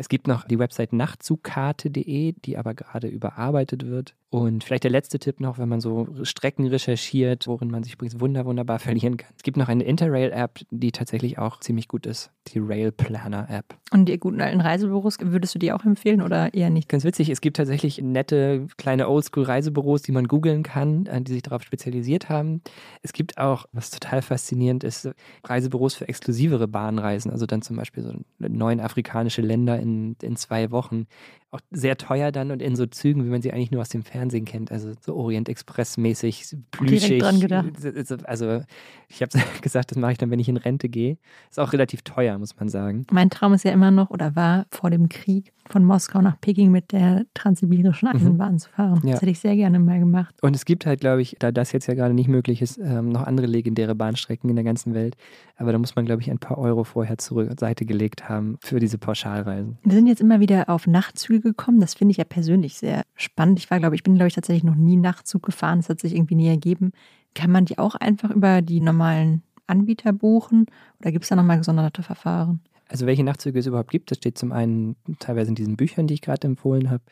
Es 0.00 0.08
gibt 0.08 0.28
noch 0.28 0.44
die 0.44 0.60
Website 0.60 0.92
nachtzugkarte.de, 0.92 2.32
die 2.44 2.56
aber 2.56 2.74
gerade 2.74 3.08
überarbeitet 3.08 3.84
wird. 3.84 4.14
Und 4.30 4.62
vielleicht 4.62 4.84
der 4.84 4.90
letzte 4.90 5.18
Tipp 5.18 5.40
noch, 5.40 5.58
wenn 5.58 5.70
man 5.70 5.80
so 5.80 6.06
Strecken 6.22 6.66
recherchiert, 6.66 7.46
worin 7.46 7.70
man 7.70 7.82
sich 7.82 7.94
übrigens 7.94 8.20
wunder, 8.20 8.44
wunderbar 8.44 8.78
verlieren 8.78 9.16
kann. 9.16 9.32
Es 9.36 9.42
gibt 9.42 9.56
noch 9.56 9.68
eine 9.68 9.84
Interrail-App, 9.84 10.60
die 10.70 10.92
tatsächlich 10.92 11.38
auch 11.38 11.60
ziemlich 11.60 11.88
gut 11.88 12.04
ist, 12.04 12.30
die 12.48 12.58
Rail 12.58 12.92
Planner 12.92 13.48
App. 13.48 13.76
Und 13.90 14.06
die 14.06 14.18
guten 14.18 14.42
alten 14.42 14.60
Reisebüros, 14.60 15.16
würdest 15.20 15.54
du 15.54 15.58
die 15.58 15.72
auch 15.72 15.84
empfehlen 15.84 16.20
oder 16.20 16.52
eher 16.52 16.68
nicht? 16.68 16.90
Ganz 16.90 17.04
witzig, 17.04 17.30
es 17.30 17.40
gibt 17.40 17.56
tatsächlich 17.56 18.02
nette 18.02 18.66
kleine 18.76 19.08
Oldschool-Reisebüros, 19.08 20.02
die 20.02 20.12
man 20.12 20.28
googeln 20.28 20.62
kann, 20.62 21.06
äh, 21.06 21.22
die 21.22 21.32
sich 21.32 21.42
darauf 21.42 21.62
spezialisiert 21.62 22.28
haben. 22.28 22.60
Es 23.02 23.14
gibt 23.14 23.38
auch, 23.38 23.64
was 23.72 23.90
total 23.90 24.20
faszinierend 24.20 24.84
ist, 24.84 25.10
Reisebüros 25.44 25.94
für 25.94 26.06
exklusivere 26.06 26.68
Bahnreisen, 26.68 27.30
also 27.30 27.46
dann 27.46 27.62
zum 27.62 27.76
Beispiel 27.76 28.02
so 28.02 28.12
neun 28.38 28.80
afrikanische 28.80 29.40
Länder 29.40 29.80
in, 29.80 29.87
in 30.22 30.36
zwei 30.36 30.70
Wochen 30.70 31.06
auch 31.50 31.60
sehr 31.70 31.96
teuer 31.96 32.30
dann 32.30 32.50
und 32.50 32.60
in 32.60 32.76
so 32.76 32.84
Zügen, 32.84 33.24
wie 33.24 33.30
man 33.30 33.40
sie 33.40 33.52
eigentlich 33.52 33.70
nur 33.70 33.80
aus 33.80 33.88
dem 33.88 34.02
Fernsehen 34.02 34.44
kennt. 34.44 34.70
Also 34.70 34.92
so 35.00 35.16
Orient 35.16 35.48
Express 35.48 35.96
mäßig, 35.96 36.56
plüschig. 36.70 37.00
Direkt 37.06 37.22
dran 37.22 37.40
gedacht. 37.40 38.26
Also 38.26 38.60
ich 39.08 39.22
habe 39.22 39.32
gesagt, 39.62 39.90
das 39.90 39.98
mache 39.98 40.12
ich 40.12 40.18
dann, 40.18 40.30
wenn 40.30 40.40
ich 40.40 40.48
in 40.48 40.58
Rente 40.58 40.90
gehe. 40.90 41.16
Ist 41.48 41.58
auch 41.58 41.72
relativ 41.72 42.02
teuer, 42.02 42.38
muss 42.38 42.56
man 42.56 42.68
sagen. 42.68 43.06
Mein 43.10 43.30
Traum 43.30 43.54
ist 43.54 43.64
ja 43.64 43.72
immer 43.72 43.90
noch 43.90 44.10
oder 44.10 44.36
war 44.36 44.66
vor 44.70 44.90
dem 44.90 45.08
Krieg 45.08 45.52
von 45.70 45.84
Moskau 45.84 46.22
nach 46.22 46.40
Peking 46.40 46.70
mit 46.70 46.92
der 46.92 47.24
transsibirischen 47.34 48.08
mhm. 48.08 48.16
Eisenbahn 48.16 48.52
mhm. 48.52 48.58
zu 48.58 48.70
fahren. 48.70 49.00
Ja. 49.04 49.12
Das 49.12 49.22
hätte 49.22 49.30
ich 49.30 49.40
sehr 49.40 49.56
gerne 49.56 49.78
mal 49.78 49.98
gemacht. 49.98 50.34
Und 50.42 50.54
es 50.54 50.64
gibt 50.64 50.86
halt, 50.86 51.00
glaube 51.00 51.22
ich, 51.22 51.36
da 51.38 51.50
das 51.52 51.72
jetzt 51.72 51.86
ja 51.86 51.94
gerade 51.94 52.14
nicht 52.14 52.28
möglich 52.28 52.62
ist, 52.62 52.78
ähm, 52.78 53.10
noch 53.10 53.22
andere 53.22 53.46
legendäre 53.46 53.94
Bahnstrecken 53.94 54.48
in 54.50 54.56
der 54.56 54.64
ganzen 54.64 54.94
Welt. 54.94 55.16
Aber 55.56 55.72
da 55.72 55.78
muss 55.78 55.96
man, 55.96 56.06
glaube 56.06 56.22
ich, 56.22 56.30
ein 56.30 56.38
paar 56.38 56.58
Euro 56.58 56.84
vorher 56.84 57.18
zur 57.18 57.54
Seite 57.58 57.84
gelegt 57.84 58.28
haben 58.28 58.56
für 58.60 58.80
diese 58.80 58.96
Pauschalreisen. 58.96 59.78
Wir 59.82 59.94
sind 59.94 60.06
jetzt 60.06 60.20
immer 60.20 60.40
wieder 60.40 60.68
auf 60.68 60.86
Nachtzüge 60.86 61.37
gekommen. 61.40 61.80
Das 61.80 61.94
finde 61.94 62.12
ich 62.12 62.18
ja 62.18 62.24
persönlich 62.24 62.78
sehr 62.78 63.02
spannend. 63.14 63.58
Ich 63.58 63.70
war, 63.70 63.78
glaube 63.78 63.94
ich, 63.94 64.02
bin, 64.02 64.14
glaube 64.14 64.28
ich, 64.28 64.34
tatsächlich 64.34 64.64
noch 64.64 64.74
nie 64.74 64.96
Nachtzug 64.96 65.42
gefahren. 65.42 65.78
Das 65.78 65.88
hat 65.88 66.00
sich 66.00 66.14
irgendwie 66.14 66.34
nie 66.34 66.48
ergeben. 66.48 66.92
Kann 67.34 67.50
man 67.50 67.64
die 67.64 67.78
auch 67.78 67.94
einfach 67.94 68.30
über 68.30 68.62
die 68.62 68.80
normalen 68.80 69.42
Anbieter 69.66 70.12
buchen 70.12 70.66
oder 71.00 71.12
gibt 71.12 71.24
es 71.24 71.28
da 71.28 71.36
nochmal 71.36 71.58
gesonderte 71.58 72.02
Verfahren? 72.02 72.60
Also 72.88 73.04
welche 73.06 73.22
Nachtzüge 73.22 73.58
es 73.58 73.66
überhaupt 73.66 73.90
gibt, 73.90 74.10
das 74.10 74.18
steht 74.18 74.38
zum 74.38 74.50
einen 74.50 74.96
teilweise 75.18 75.50
in 75.50 75.54
diesen 75.54 75.76
Büchern, 75.76 76.06
die 76.06 76.14
ich 76.14 76.22
gerade 76.22 76.46
empfohlen 76.46 76.90
habe. 76.90 77.02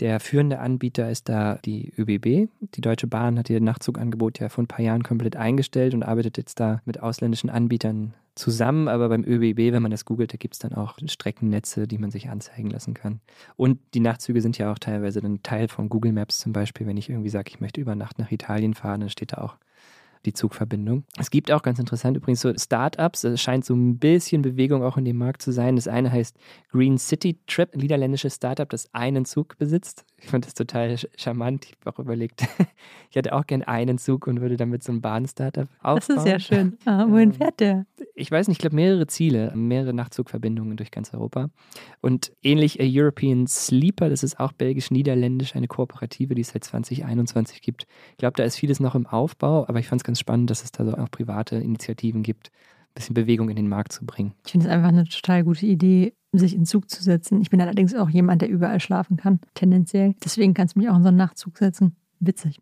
Der 0.00 0.18
führende 0.18 0.58
Anbieter 0.58 1.10
ist 1.10 1.28
da 1.28 1.58
die 1.64 1.92
ÖBB. 1.96 2.50
Die 2.74 2.80
Deutsche 2.80 3.06
Bahn 3.06 3.38
hat 3.38 3.50
ihr 3.50 3.60
Nachtzugangebot 3.60 4.40
ja 4.40 4.48
vor 4.48 4.64
ein 4.64 4.68
paar 4.68 4.84
Jahren 4.84 5.02
komplett 5.02 5.36
eingestellt 5.36 5.94
und 5.94 6.02
arbeitet 6.02 6.36
jetzt 6.38 6.58
da 6.58 6.80
mit 6.84 7.00
ausländischen 7.00 7.50
Anbietern 7.50 8.14
zusammen. 8.40 8.88
Aber 8.88 9.08
beim 9.08 9.24
ÖBB, 9.24 9.72
wenn 9.72 9.82
man 9.82 9.90
das 9.90 10.04
googelt, 10.04 10.32
da 10.32 10.36
gibt 10.36 10.54
es 10.54 10.58
dann 10.58 10.72
auch 10.72 10.98
Streckennetze, 11.04 11.86
die 11.86 11.98
man 11.98 12.10
sich 12.10 12.28
anzeigen 12.28 12.70
lassen 12.70 12.94
kann. 12.94 13.20
Und 13.56 13.78
die 13.94 14.00
Nachtzüge 14.00 14.40
sind 14.40 14.58
ja 14.58 14.72
auch 14.72 14.78
teilweise 14.78 15.20
dann 15.20 15.42
Teil 15.42 15.68
von 15.68 15.88
Google 15.88 16.12
Maps 16.12 16.38
zum 16.38 16.52
Beispiel. 16.52 16.86
Wenn 16.86 16.96
ich 16.96 17.10
irgendwie 17.10 17.28
sage, 17.28 17.50
ich 17.50 17.60
möchte 17.60 17.80
über 17.80 17.94
Nacht 17.94 18.18
nach 18.18 18.32
Italien 18.32 18.74
fahren, 18.74 19.00
dann 19.00 19.10
steht 19.10 19.32
da 19.32 19.38
auch 19.38 19.56
die 20.26 20.32
Zugverbindung. 20.32 21.04
Es 21.18 21.30
gibt 21.30 21.50
auch 21.50 21.62
ganz 21.62 21.78
interessant 21.78 22.16
übrigens 22.16 22.40
so 22.40 22.52
Startups, 22.54 23.24
es 23.24 23.40
scheint 23.40 23.64
so 23.64 23.74
ein 23.74 23.98
bisschen 23.98 24.42
Bewegung 24.42 24.82
auch 24.82 24.96
in 24.96 25.04
dem 25.04 25.16
Markt 25.16 25.42
zu 25.42 25.52
sein. 25.52 25.76
Das 25.76 25.88
eine 25.88 26.12
heißt 26.12 26.36
Green 26.70 26.98
City 26.98 27.38
Trip, 27.46 27.72
ein 27.72 27.80
niederländisches 27.80 28.36
Startup, 28.36 28.68
das 28.68 28.92
einen 28.92 29.24
Zug 29.24 29.56
besitzt. 29.56 30.04
Ich 30.22 30.28
fand 30.28 30.46
das 30.46 30.54
total 30.54 30.96
charmant. 31.16 31.64
Ich 31.64 31.76
habe 31.80 31.96
auch 31.96 31.98
überlegt, 31.98 32.42
ich 33.10 33.16
hätte 33.16 33.32
auch 33.32 33.46
gern 33.46 33.62
einen 33.62 33.98
Zug 33.98 34.26
und 34.26 34.40
würde 34.40 34.56
damit 34.56 34.84
so 34.84 34.92
ein 34.92 35.00
Bahn-Startup 35.00 35.68
aufbauen. 35.82 36.16
Das 36.16 36.24
ist 36.24 36.30
ja 36.30 36.38
schön. 36.38 36.76
Ah, 36.86 37.06
wohin 37.08 37.30
ähm, 37.30 37.32
fährt 37.32 37.60
der? 37.60 37.86
Ich 38.14 38.30
weiß 38.30 38.48
nicht, 38.48 38.56
ich 38.56 38.60
glaube 38.60 38.76
mehrere 38.76 39.06
Ziele, 39.06 39.52
mehrere 39.54 39.92
Nachtzugverbindungen 39.92 40.76
durch 40.76 40.90
ganz 40.90 41.12
Europa. 41.14 41.50
Und 42.00 42.32
ähnlich 42.42 42.80
A 42.80 42.84
European 42.86 43.46
Sleeper, 43.46 44.08
das 44.08 44.22
ist 44.22 44.40
auch 44.40 44.52
belgisch-niederländisch, 44.52 45.54
eine 45.54 45.68
Kooperative, 45.68 46.34
die 46.34 46.42
es 46.42 46.48
seit 46.48 46.64
2021 46.64 47.62
gibt. 47.62 47.86
Ich 48.12 48.18
glaube, 48.18 48.36
da 48.36 48.44
ist 48.44 48.56
vieles 48.56 48.80
noch 48.80 48.94
im 48.94 49.06
Aufbau, 49.06 49.66
aber 49.68 49.78
ich 49.78 49.88
fand 49.88 50.00
es 50.00 50.04
ganz 50.04 50.18
spannend, 50.18 50.50
dass 50.50 50.64
es 50.64 50.72
da 50.72 50.84
so 50.84 50.94
auch 50.94 51.10
private 51.10 51.56
Initiativen 51.56 52.22
gibt, 52.22 52.48
ein 52.48 52.94
bisschen 52.94 53.14
Bewegung 53.14 53.50
in 53.50 53.56
den 53.56 53.68
Markt 53.68 53.92
zu 53.92 54.04
bringen. 54.04 54.34
Ich 54.44 54.52
finde 54.52 54.66
es 54.66 54.72
einfach 54.72 54.88
eine 54.88 55.04
total 55.04 55.44
gute 55.44 55.66
Idee, 55.66 56.14
sich 56.32 56.54
in 56.54 56.64
Zug 56.64 56.90
zu 56.90 57.02
setzen. 57.02 57.40
Ich 57.40 57.50
bin 57.50 57.60
allerdings 57.60 57.94
auch 57.94 58.08
jemand, 58.08 58.42
der 58.42 58.48
überall 58.48 58.80
schlafen 58.80 59.16
kann, 59.16 59.40
tendenziell. 59.54 60.14
Deswegen 60.24 60.54
kannst 60.54 60.76
du 60.76 60.80
mich 60.80 60.88
auch 60.88 60.96
in 60.96 61.02
so 61.02 61.08
einen 61.08 61.16
Nachtzug 61.16 61.58
setzen. 61.58 61.96
Witzig. 62.20 62.60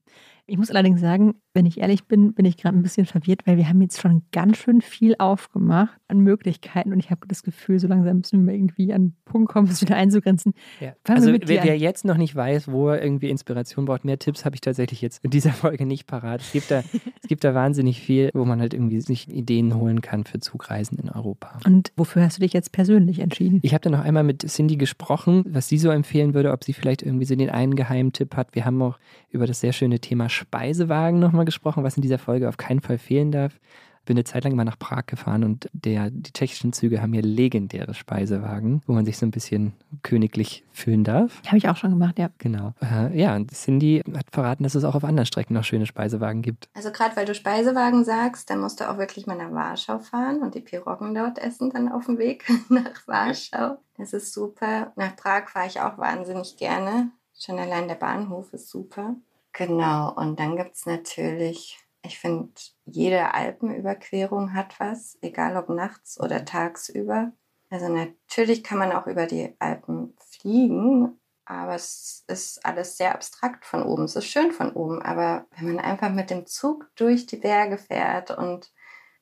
Ich 0.50 0.56
muss 0.56 0.70
allerdings 0.70 1.02
sagen, 1.02 1.34
wenn 1.52 1.66
ich 1.66 1.78
ehrlich 1.78 2.06
bin, 2.06 2.32
bin 2.32 2.46
ich 2.46 2.56
gerade 2.56 2.74
ein 2.74 2.82
bisschen 2.82 3.04
verwirrt, 3.04 3.46
weil 3.46 3.58
wir 3.58 3.68
haben 3.68 3.82
jetzt 3.82 4.00
schon 4.00 4.22
ganz 4.32 4.56
schön 4.56 4.80
viel 4.80 5.14
aufgemacht 5.18 5.98
an 6.08 6.20
Möglichkeiten 6.20 6.90
und 6.92 7.00
ich 7.00 7.10
habe 7.10 7.26
das 7.28 7.42
Gefühl, 7.42 7.78
so 7.78 7.86
langsam 7.86 8.18
müssen 8.18 8.46
wir 8.46 8.54
irgendwie 8.54 8.94
an 8.94 9.08
den 9.08 9.16
Punkt 9.26 9.52
kommen, 9.52 9.68
es 9.68 9.82
wieder 9.82 9.96
einzugrenzen. 9.96 10.54
Ja. 10.80 10.94
Also 11.06 11.32
wer, 11.32 11.64
wer, 11.64 11.76
jetzt 11.76 12.06
noch 12.06 12.16
nicht 12.16 12.34
weiß, 12.34 12.68
wo 12.72 12.88
er 12.88 13.02
irgendwie 13.02 13.28
Inspiration 13.28 13.84
braucht, 13.84 14.06
mehr 14.06 14.18
Tipps 14.18 14.46
habe 14.46 14.54
ich 14.54 14.62
tatsächlich 14.62 15.02
jetzt 15.02 15.22
in 15.22 15.30
dieser 15.30 15.50
Folge 15.52 15.84
nicht 15.84 16.06
parat. 16.06 16.40
Es 16.40 16.52
gibt 16.52 16.70
da, 16.70 16.82
es 17.22 17.28
gibt 17.28 17.44
da 17.44 17.54
wahnsinnig 17.54 18.00
viel, 18.00 18.30
wo 18.32 18.46
man 18.46 18.60
halt 18.60 18.72
irgendwie 18.72 19.02
sich 19.02 19.28
Ideen 19.28 19.74
holen 19.74 20.00
kann 20.00 20.24
für 20.24 20.40
Zugreisen 20.40 20.98
in 20.98 21.10
Europa. 21.10 21.58
Und 21.66 21.92
wofür 21.96 22.22
hast 22.22 22.38
du 22.38 22.40
dich 22.40 22.54
jetzt 22.54 22.72
persönlich 22.72 23.18
entschieden? 23.18 23.60
Ich 23.62 23.74
habe 23.74 23.82
dann 23.82 23.92
noch 23.92 24.04
einmal 24.04 24.24
mit 24.24 24.48
Cindy 24.48 24.76
gesprochen, 24.76 25.44
was 25.46 25.68
sie 25.68 25.76
so 25.76 25.90
empfehlen 25.90 26.32
würde, 26.32 26.52
ob 26.52 26.64
sie 26.64 26.72
vielleicht 26.72 27.02
irgendwie 27.02 27.26
so 27.26 27.36
den 27.36 27.50
einen 27.50 27.76
Geheimtipp 27.76 28.34
hat. 28.34 28.54
Wir 28.54 28.64
haben 28.64 28.80
auch 28.80 28.98
über 29.28 29.46
das 29.46 29.60
sehr 29.60 29.74
schöne 29.74 29.98
Thema 29.98 30.30
Speisewagen 30.38 31.18
nochmal 31.18 31.44
gesprochen, 31.44 31.84
was 31.84 31.96
in 31.96 32.02
dieser 32.02 32.18
Folge 32.18 32.48
auf 32.48 32.56
keinen 32.56 32.80
Fall 32.80 32.98
fehlen 32.98 33.32
darf. 33.32 33.58
Bin 34.04 34.16
eine 34.16 34.24
Zeit 34.24 34.44
lang 34.44 34.56
mal 34.56 34.64
nach 34.64 34.78
Prag 34.78 35.04
gefahren 35.04 35.44
und 35.44 35.68
der, 35.74 36.08
die 36.10 36.32
tschechischen 36.32 36.72
Züge 36.72 37.02
haben 37.02 37.12
hier 37.12 37.20
legendäre 37.20 37.92
Speisewagen, 37.92 38.80
wo 38.86 38.94
man 38.94 39.04
sich 39.04 39.18
so 39.18 39.26
ein 39.26 39.30
bisschen 39.30 39.74
königlich 40.02 40.64
fühlen 40.72 41.04
darf. 41.04 41.42
Habe 41.46 41.58
ich 41.58 41.68
auch 41.68 41.76
schon 41.76 41.90
gemacht, 41.90 42.18
ja. 42.18 42.30
Genau. 42.38 42.72
Äh, 42.80 43.20
ja, 43.20 43.36
und 43.36 43.50
Cindy 43.50 44.02
hat 44.16 44.24
verraten, 44.32 44.62
dass 44.62 44.74
es 44.74 44.84
auch 44.84 44.94
auf 44.94 45.04
anderen 45.04 45.26
Strecken 45.26 45.52
noch 45.52 45.64
schöne 45.64 45.84
Speisewagen 45.84 46.40
gibt. 46.40 46.70
Also 46.72 46.90
gerade 46.90 47.16
weil 47.16 47.26
du 47.26 47.34
Speisewagen 47.34 48.02
sagst, 48.02 48.48
dann 48.48 48.60
musst 48.60 48.80
du 48.80 48.88
auch 48.88 48.96
wirklich 48.96 49.26
mal 49.26 49.36
nach 49.36 49.52
Warschau 49.52 49.98
fahren 49.98 50.40
und 50.40 50.54
die 50.54 50.60
Piroggen 50.60 51.14
dort 51.14 51.38
essen 51.38 51.68
dann 51.68 51.92
auf 51.92 52.06
dem 52.06 52.16
Weg 52.16 52.50
nach 52.70 53.06
Warschau. 53.06 53.76
Das 53.98 54.14
ist 54.14 54.32
super. 54.32 54.92
Nach 54.96 55.16
Prag 55.16 55.50
fahre 55.50 55.66
ich 55.66 55.82
auch 55.82 55.98
wahnsinnig 55.98 56.56
gerne. 56.56 57.10
Schon 57.38 57.58
allein 57.58 57.88
der 57.88 57.94
Bahnhof 57.94 58.52
ist 58.54 58.70
super. 58.70 59.16
Genau, 59.52 60.12
und 60.14 60.38
dann 60.38 60.56
gibt 60.56 60.76
es 60.76 60.86
natürlich, 60.86 61.78
ich 62.02 62.18
finde, 62.18 62.52
jede 62.84 63.34
Alpenüberquerung 63.34 64.54
hat 64.54 64.78
was, 64.78 65.18
egal 65.20 65.56
ob 65.56 65.68
nachts 65.68 66.20
oder 66.20 66.44
tagsüber. 66.44 67.32
Also 67.70 67.88
natürlich 67.88 68.64
kann 68.64 68.78
man 68.78 68.92
auch 68.92 69.06
über 69.06 69.26
die 69.26 69.54
Alpen 69.58 70.16
fliegen, 70.18 71.20
aber 71.44 71.74
es 71.74 72.24
ist 72.28 72.64
alles 72.64 72.96
sehr 72.96 73.14
abstrakt 73.14 73.64
von 73.64 73.82
oben. 73.82 74.04
Es 74.04 74.16
ist 74.16 74.26
schön 74.26 74.52
von 74.52 74.72
oben, 74.72 75.02
aber 75.02 75.46
wenn 75.56 75.74
man 75.74 75.84
einfach 75.84 76.10
mit 76.10 76.30
dem 76.30 76.46
Zug 76.46 76.90
durch 76.94 77.26
die 77.26 77.36
Berge 77.36 77.78
fährt 77.78 78.30
und 78.30 78.72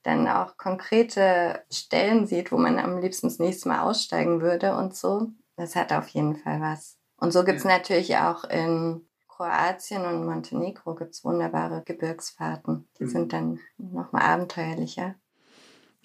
dann 0.02 0.28
auch 0.28 0.56
konkrete 0.56 1.64
Stellen 1.71 2.26
sieht, 2.26 2.52
wo 2.52 2.59
man 2.59 2.78
am 2.78 2.99
liebsten 2.99 3.26
das 3.28 3.38
nächste 3.38 3.68
Mal 3.68 3.80
aussteigen 3.80 4.40
würde 4.40 4.76
und 4.76 4.95
so, 4.95 5.33
das 5.56 5.75
hat 5.75 5.92
auf 5.92 6.09
jeden 6.09 6.37
Fall 6.37 6.61
was. 6.61 6.99
Und 7.16 7.33
so 7.33 7.45
gibt 7.45 7.59
es 7.59 7.64
ja. 7.64 7.71
natürlich 7.71 8.16
auch 8.16 8.45
in 8.45 9.06
Kroatien 9.37 10.02
und 10.02 10.25
Montenegro 10.25 10.95
gibt 10.95 11.12
es 11.12 11.25
wunderbare 11.25 11.83
Gebirgsfahrten. 11.85 12.87
Die 12.99 13.05
mhm. 13.05 13.09
sind 13.09 13.33
dann 13.33 13.59
nochmal 13.76 14.23
abenteuerlicher. 14.23 15.14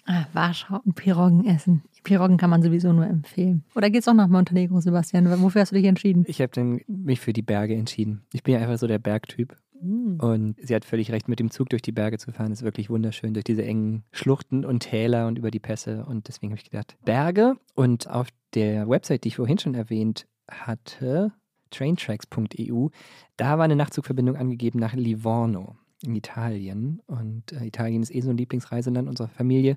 Ah, 0.04 0.24
Warschau 0.32 0.80
und 0.84 0.94
Piroggen 0.96 1.46
essen. 1.46 1.82
Piroggen 2.02 2.36
kann 2.36 2.50
man 2.50 2.62
sowieso 2.62 2.92
nur 2.92 3.06
empfehlen. 3.06 3.64
Oder 3.74 3.88
geht 3.88 4.02
es 4.02 4.08
auch 4.08 4.14
nach 4.14 4.26
Montenegro, 4.26 4.80
Sebastian? 4.80 5.40
Wofür 5.40 5.62
hast 5.62 5.70
du 5.70 5.76
dich 5.76 5.86
entschieden? 5.86 6.24
Ich 6.26 6.42
habe 6.42 6.80
mich 6.88 7.20
für 7.20 7.32
die 7.32 7.42
Berge 7.42 7.74
entschieden. 7.74 8.26
Ich 8.32 8.42
bin 8.42 8.54
ja 8.54 8.60
einfach 8.60 8.78
so 8.78 8.86
der 8.86 8.98
Bergtyp. 8.98 9.56
Mhm. 9.80 10.18
Und 10.20 10.56
sie 10.60 10.74
hat 10.74 10.84
völlig 10.84 11.10
recht, 11.10 11.28
mit 11.28 11.38
dem 11.38 11.50
Zug 11.50 11.70
durch 11.70 11.82
die 11.82 11.92
Berge 11.92 12.18
zu 12.18 12.32
fahren, 12.32 12.52
ist 12.52 12.62
wirklich 12.62 12.90
wunderschön, 12.90 13.32
durch 13.32 13.44
diese 13.44 13.64
engen 13.64 14.04
Schluchten 14.12 14.64
und 14.64 14.80
Täler 14.80 15.26
und 15.26 15.38
über 15.38 15.50
die 15.50 15.60
Pässe. 15.60 16.04
Und 16.04 16.28
deswegen 16.28 16.52
habe 16.52 16.60
ich 16.60 16.70
gedacht, 16.70 16.96
Berge. 17.04 17.54
Und 17.74 18.10
auf 18.10 18.28
der 18.54 18.88
Website, 18.88 19.24
die 19.24 19.28
ich 19.28 19.36
vorhin 19.36 19.58
schon 19.58 19.74
erwähnt 19.74 20.26
hatte, 20.50 21.32
traintracks.eu, 21.72 22.88
da 23.36 23.58
war 23.58 23.64
eine 23.64 23.76
Nachtzugverbindung 23.76 24.36
angegeben 24.36 24.78
nach 24.78 24.94
Livorno 24.94 25.76
in 26.02 26.14
Italien. 26.14 27.00
Und 27.06 27.52
äh, 27.52 27.64
Italien 27.64 28.02
ist 28.02 28.14
eh 28.14 28.20
so 28.20 28.30
ein 28.30 28.36
Lieblingsreiseland 28.36 29.08
unserer 29.08 29.28
Familie. 29.28 29.76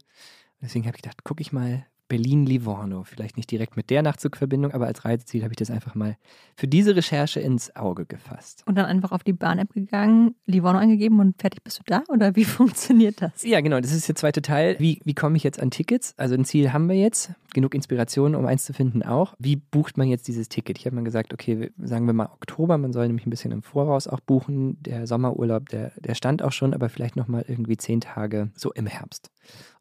Deswegen 0.61 0.85
habe 0.85 0.97
ich 0.97 1.01
gedacht, 1.01 1.23
gucke 1.23 1.41
ich 1.41 1.51
mal 1.51 1.85
Berlin-Livorno. 2.07 3.03
Vielleicht 3.03 3.37
nicht 3.37 3.49
direkt 3.51 3.77
mit 3.77 3.89
der 3.89 4.01
Nachtzugverbindung, 4.01 4.71
aber 4.71 4.87
als 4.87 5.05
Reiseziel 5.05 5.43
habe 5.43 5.53
ich 5.53 5.57
das 5.57 5.71
einfach 5.71 5.95
mal 5.95 6.17
für 6.55 6.67
diese 6.67 6.95
Recherche 6.95 7.39
ins 7.39 7.75
Auge 7.75 8.05
gefasst. 8.05 8.63
Und 8.65 8.75
dann 8.75 8.85
einfach 8.85 9.11
auf 9.11 9.23
die 9.23 9.33
Bahn-App 9.33 9.73
gegangen, 9.73 10.35
Livorno 10.45 10.79
eingegeben 10.79 11.19
und 11.19 11.39
fertig 11.39 11.63
bist 11.63 11.79
du 11.79 11.83
da? 11.85 12.03
Oder 12.09 12.35
wie 12.35 12.45
funktioniert 12.45 13.21
das? 13.21 13.43
Ja, 13.43 13.61
genau. 13.61 13.79
Das 13.79 13.91
ist 13.91 14.07
der 14.07 14.15
zweite 14.15 14.41
Teil. 14.41 14.75
Wie, 14.79 15.01
wie 15.03 15.13
komme 15.13 15.37
ich 15.37 15.43
jetzt 15.43 15.59
an 15.59 15.71
Tickets? 15.71 16.13
Also 16.17 16.35
ein 16.35 16.45
Ziel 16.45 16.73
haben 16.73 16.87
wir 16.87 16.95
jetzt. 16.95 17.31
Genug 17.53 17.73
Inspiration, 17.73 18.35
um 18.35 18.45
eins 18.45 18.65
zu 18.65 18.73
finden 18.73 19.01
auch. 19.03 19.33
Wie 19.39 19.55
bucht 19.55 19.97
man 19.97 20.07
jetzt 20.07 20.27
dieses 20.27 20.49
Ticket? 20.49 20.77
Ich 20.77 20.85
habe 20.85 20.95
mal 20.95 21.03
gesagt, 21.03 21.33
okay, 21.33 21.71
sagen 21.77 22.05
wir 22.05 22.13
mal 22.13 22.25
Oktober. 22.25 22.77
Man 22.77 22.93
soll 22.93 23.07
nämlich 23.07 23.25
ein 23.25 23.29
bisschen 23.29 23.51
im 23.51 23.63
Voraus 23.63 24.07
auch 24.07 24.19
buchen. 24.19 24.77
Der 24.81 25.07
Sommerurlaub, 25.07 25.69
der, 25.69 25.91
der 25.97 26.15
stand 26.15 26.41
auch 26.43 26.51
schon, 26.51 26.73
aber 26.73 26.89
vielleicht 26.89 27.15
nochmal 27.15 27.45
irgendwie 27.47 27.77
zehn 27.77 28.01
Tage 28.01 28.51
so 28.55 28.73
im 28.73 28.87
Herbst. 28.87 29.31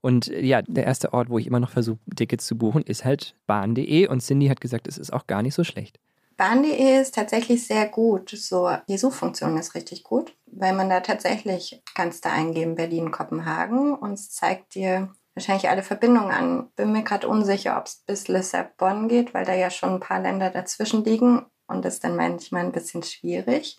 Und 0.00 0.28
äh, 0.28 0.40
ja, 0.42 0.62
der 0.62 0.84
erste 0.84 1.12
Ort, 1.12 1.30
wo 1.30 1.38
ich 1.38 1.46
immer 1.46 1.60
noch 1.60 1.70
versuche, 1.70 1.98
Tickets 2.16 2.46
zu 2.46 2.56
buchen, 2.56 2.82
ist 2.82 3.04
halt 3.04 3.34
bahn.de. 3.46 4.08
Und 4.08 4.20
Cindy 4.20 4.48
hat 4.48 4.60
gesagt, 4.60 4.88
es 4.88 4.98
ist 4.98 5.12
auch 5.12 5.26
gar 5.26 5.42
nicht 5.42 5.54
so 5.54 5.64
schlecht. 5.64 5.98
Bahn.de 6.36 7.00
ist 7.00 7.14
tatsächlich 7.14 7.66
sehr 7.66 7.86
gut. 7.86 8.30
So, 8.30 8.70
die 8.88 8.98
Suchfunktion 8.98 9.56
ist 9.56 9.74
richtig 9.74 10.02
gut, 10.02 10.36
weil 10.46 10.72
man 10.72 10.90
da 10.90 11.00
tatsächlich 11.00 11.82
kannst 11.94 12.24
da 12.24 12.32
eingeben 12.32 12.74
Berlin, 12.74 13.12
Kopenhagen 13.12 13.94
und 13.94 14.14
es 14.14 14.30
zeigt 14.30 14.74
dir 14.74 15.12
wahrscheinlich 15.34 15.68
alle 15.68 15.82
Verbindungen 15.82 16.30
an. 16.30 16.68
Bin 16.76 16.92
mir 16.92 17.02
gerade 17.02 17.28
unsicher, 17.28 17.78
ob 17.78 17.86
es 17.86 18.02
bis 18.06 18.28
Lissabon 18.28 19.08
geht, 19.08 19.32
weil 19.32 19.44
da 19.44 19.54
ja 19.54 19.70
schon 19.70 19.90
ein 19.90 20.00
paar 20.00 20.20
Länder 20.20 20.50
dazwischen 20.50 21.04
liegen 21.04 21.46
und 21.66 21.84
das 21.84 21.94
ist 21.94 22.04
dann 22.04 22.16
manchmal 22.16 22.64
ein 22.64 22.72
bisschen 22.72 23.02
schwierig. 23.02 23.78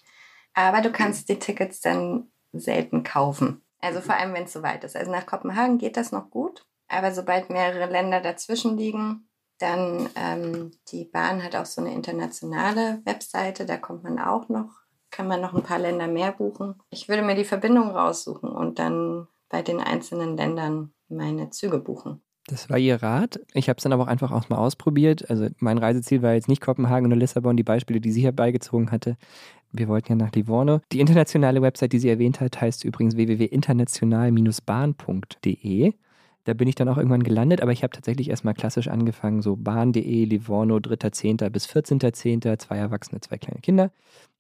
Aber 0.54 0.82
du 0.82 0.92
kannst 0.92 1.28
die 1.28 1.40
Tickets 1.40 1.82
dann 1.82 2.32
selten 2.54 3.04
kaufen. 3.04 3.62
Also 3.86 4.02
vor 4.02 4.16
allem, 4.16 4.34
wenn 4.34 4.46
es 4.46 4.54
so 4.54 4.64
weit 4.64 4.84
ist. 4.84 4.96
Also 4.96 5.12
nach 5.12 5.28
Kopenhagen 5.28 5.78
geht 5.78 5.96
das 5.96 6.12
noch 6.12 6.32
gut, 6.32 6.66
aber 6.88 7.12
sobald 7.12 7.50
mehrere 7.50 7.90
Länder 7.90 8.20
dazwischen 8.20 8.78
liegen, 8.78 9.30
dann 9.60 10.10
ähm, 10.16 10.72
die 10.92 11.06
Bahn 11.06 11.44
hat 11.44 11.56
auch 11.56 11.66
so 11.66 11.82
eine 11.82 11.94
internationale 11.94 13.02
Webseite, 13.06 13.66
da 13.66 13.78
kommt 13.78 14.04
man 14.04 14.20
auch 14.20 14.50
noch, 14.50 14.70
kann 15.12 15.28
man 15.28 15.40
noch 15.40 15.54
ein 15.54 15.64
paar 15.64 15.80
Länder 15.80 16.08
mehr 16.08 16.32
buchen. 16.32 16.82
Ich 16.90 17.08
würde 17.08 17.22
mir 17.22 17.36
die 17.36 17.46
Verbindung 17.46 17.92
raussuchen 17.92 18.50
und 18.50 18.80
dann 18.80 19.28
bei 19.50 19.62
den 19.62 19.80
einzelnen 19.80 20.36
Ländern 20.36 20.94
meine 21.08 21.52
Züge 21.52 21.78
buchen. 21.78 22.22
Das 22.48 22.70
war 22.70 22.78
Ihr 22.78 23.02
Rat. 23.02 23.40
Ich 23.54 23.70
habe 23.70 23.78
es 23.78 23.84
dann 23.84 23.94
aber 23.94 24.04
auch 24.04 24.08
einfach 24.08 24.32
auch 24.32 24.50
mal 24.50 24.58
ausprobiert. 24.58 25.30
Also 25.30 25.48
mein 25.58 25.80
Reiseziel 25.80 26.22
war 26.22 26.34
jetzt 26.34 26.48
nicht 26.48 26.62
Kopenhagen 26.62 27.08
oder 27.08 27.16
Lissabon, 27.16 27.58
die 27.58 27.64
Beispiele, 27.64 28.00
die 28.00 28.12
sie 28.12 28.22
herbeigezogen 28.22 28.92
hatte. 28.92 29.18
Wir 29.72 29.88
wollten 29.88 30.14
ja 30.14 30.16
nach 30.16 30.32
Livorno. 30.32 30.82
Die 30.92 31.00
internationale 31.00 31.62
Website, 31.62 31.94
die 31.94 32.00
sie 32.00 32.10
erwähnt 32.10 32.42
hat, 32.42 32.60
heißt 32.62 32.84
übrigens 32.86 33.16
www.international-bahn.de. 33.16 35.94
Da 36.46 36.54
bin 36.54 36.68
ich 36.68 36.76
dann 36.76 36.88
auch 36.90 36.98
irgendwann 36.98 37.24
gelandet, 37.24 37.62
aber 37.62 37.72
ich 37.72 37.82
habe 37.82 37.94
tatsächlich 37.94 38.30
erstmal 38.30 38.54
klassisch 38.54 38.88
angefangen, 38.88 39.42
so 39.42 39.56
bahn.de, 39.56 40.26
Livorno, 40.26 40.78
3.10. 40.78 41.50
bis 41.50 41.68
14.10., 41.68 42.60
zwei 42.60 42.78
Erwachsene, 42.78 43.20
zwei 43.20 43.38
kleine 43.38 43.62
Kinder. 43.62 43.92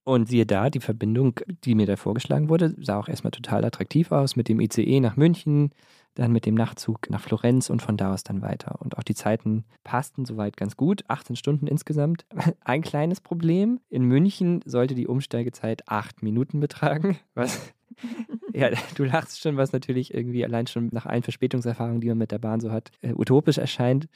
Und 0.03 0.29
siehe 0.29 0.45
da, 0.45 0.69
die 0.69 0.81
Verbindung, 0.81 1.39
die 1.63 1.73
mir 1.73 1.87
da 1.87 1.95
vorgeschlagen 1.95 2.47
wurde, 2.47 2.75
sah 2.79 2.99
auch 2.99 3.07
erstmal 3.07 3.31
total 3.31 3.65
attraktiv 3.65 4.11
aus 4.11 4.35
mit 4.35 4.49
dem 4.49 4.59
ICE 4.59 4.99
nach 4.99 5.17
München, 5.17 5.71
dann 6.15 6.31
mit 6.31 6.45
dem 6.45 6.55
Nachtzug 6.55 7.09
nach 7.09 7.21
Florenz 7.21 7.69
und 7.69 7.81
von 7.81 7.97
da 7.97 8.13
aus 8.13 8.23
dann 8.23 8.41
weiter. 8.41 8.81
Und 8.81 8.97
auch 8.97 9.03
die 9.03 9.15
Zeiten 9.15 9.65
passten 9.83 10.25
soweit 10.25 10.57
ganz 10.57 10.75
gut. 10.75 11.03
18 11.07 11.35
Stunden 11.35 11.67
insgesamt. 11.67 12.25
Ein 12.63 12.81
kleines 12.81 13.21
Problem. 13.21 13.79
In 13.89 14.03
München 14.03 14.61
sollte 14.65 14.95
die 14.95 15.07
Umsteigezeit 15.07 15.87
acht 15.87 16.23
Minuten 16.23 16.59
betragen, 16.59 17.17
was 17.35 17.73
ja, 18.53 18.69
du 18.95 19.03
lachst 19.03 19.39
schon, 19.39 19.57
was 19.57 19.71
natürlich 19.71 20.13
irgendwie 20.13 20.43
allein 20.43 20.67
schon 20.67 20.89
nach 20.91 21.05
allen 21.05 21.23
Verspätungserfahrungen, 21.23 22.01
die 22.01 22.07
man 22.07 22.17
mit 22.17 22.31
der 22.31 22.39
Bahn 22.39 22.59
so 22.59 22.71
hat, 22.71 22.91
äh, 23.01 23.13
utopisch 23.13 23.57
erscheint 23.57 24.07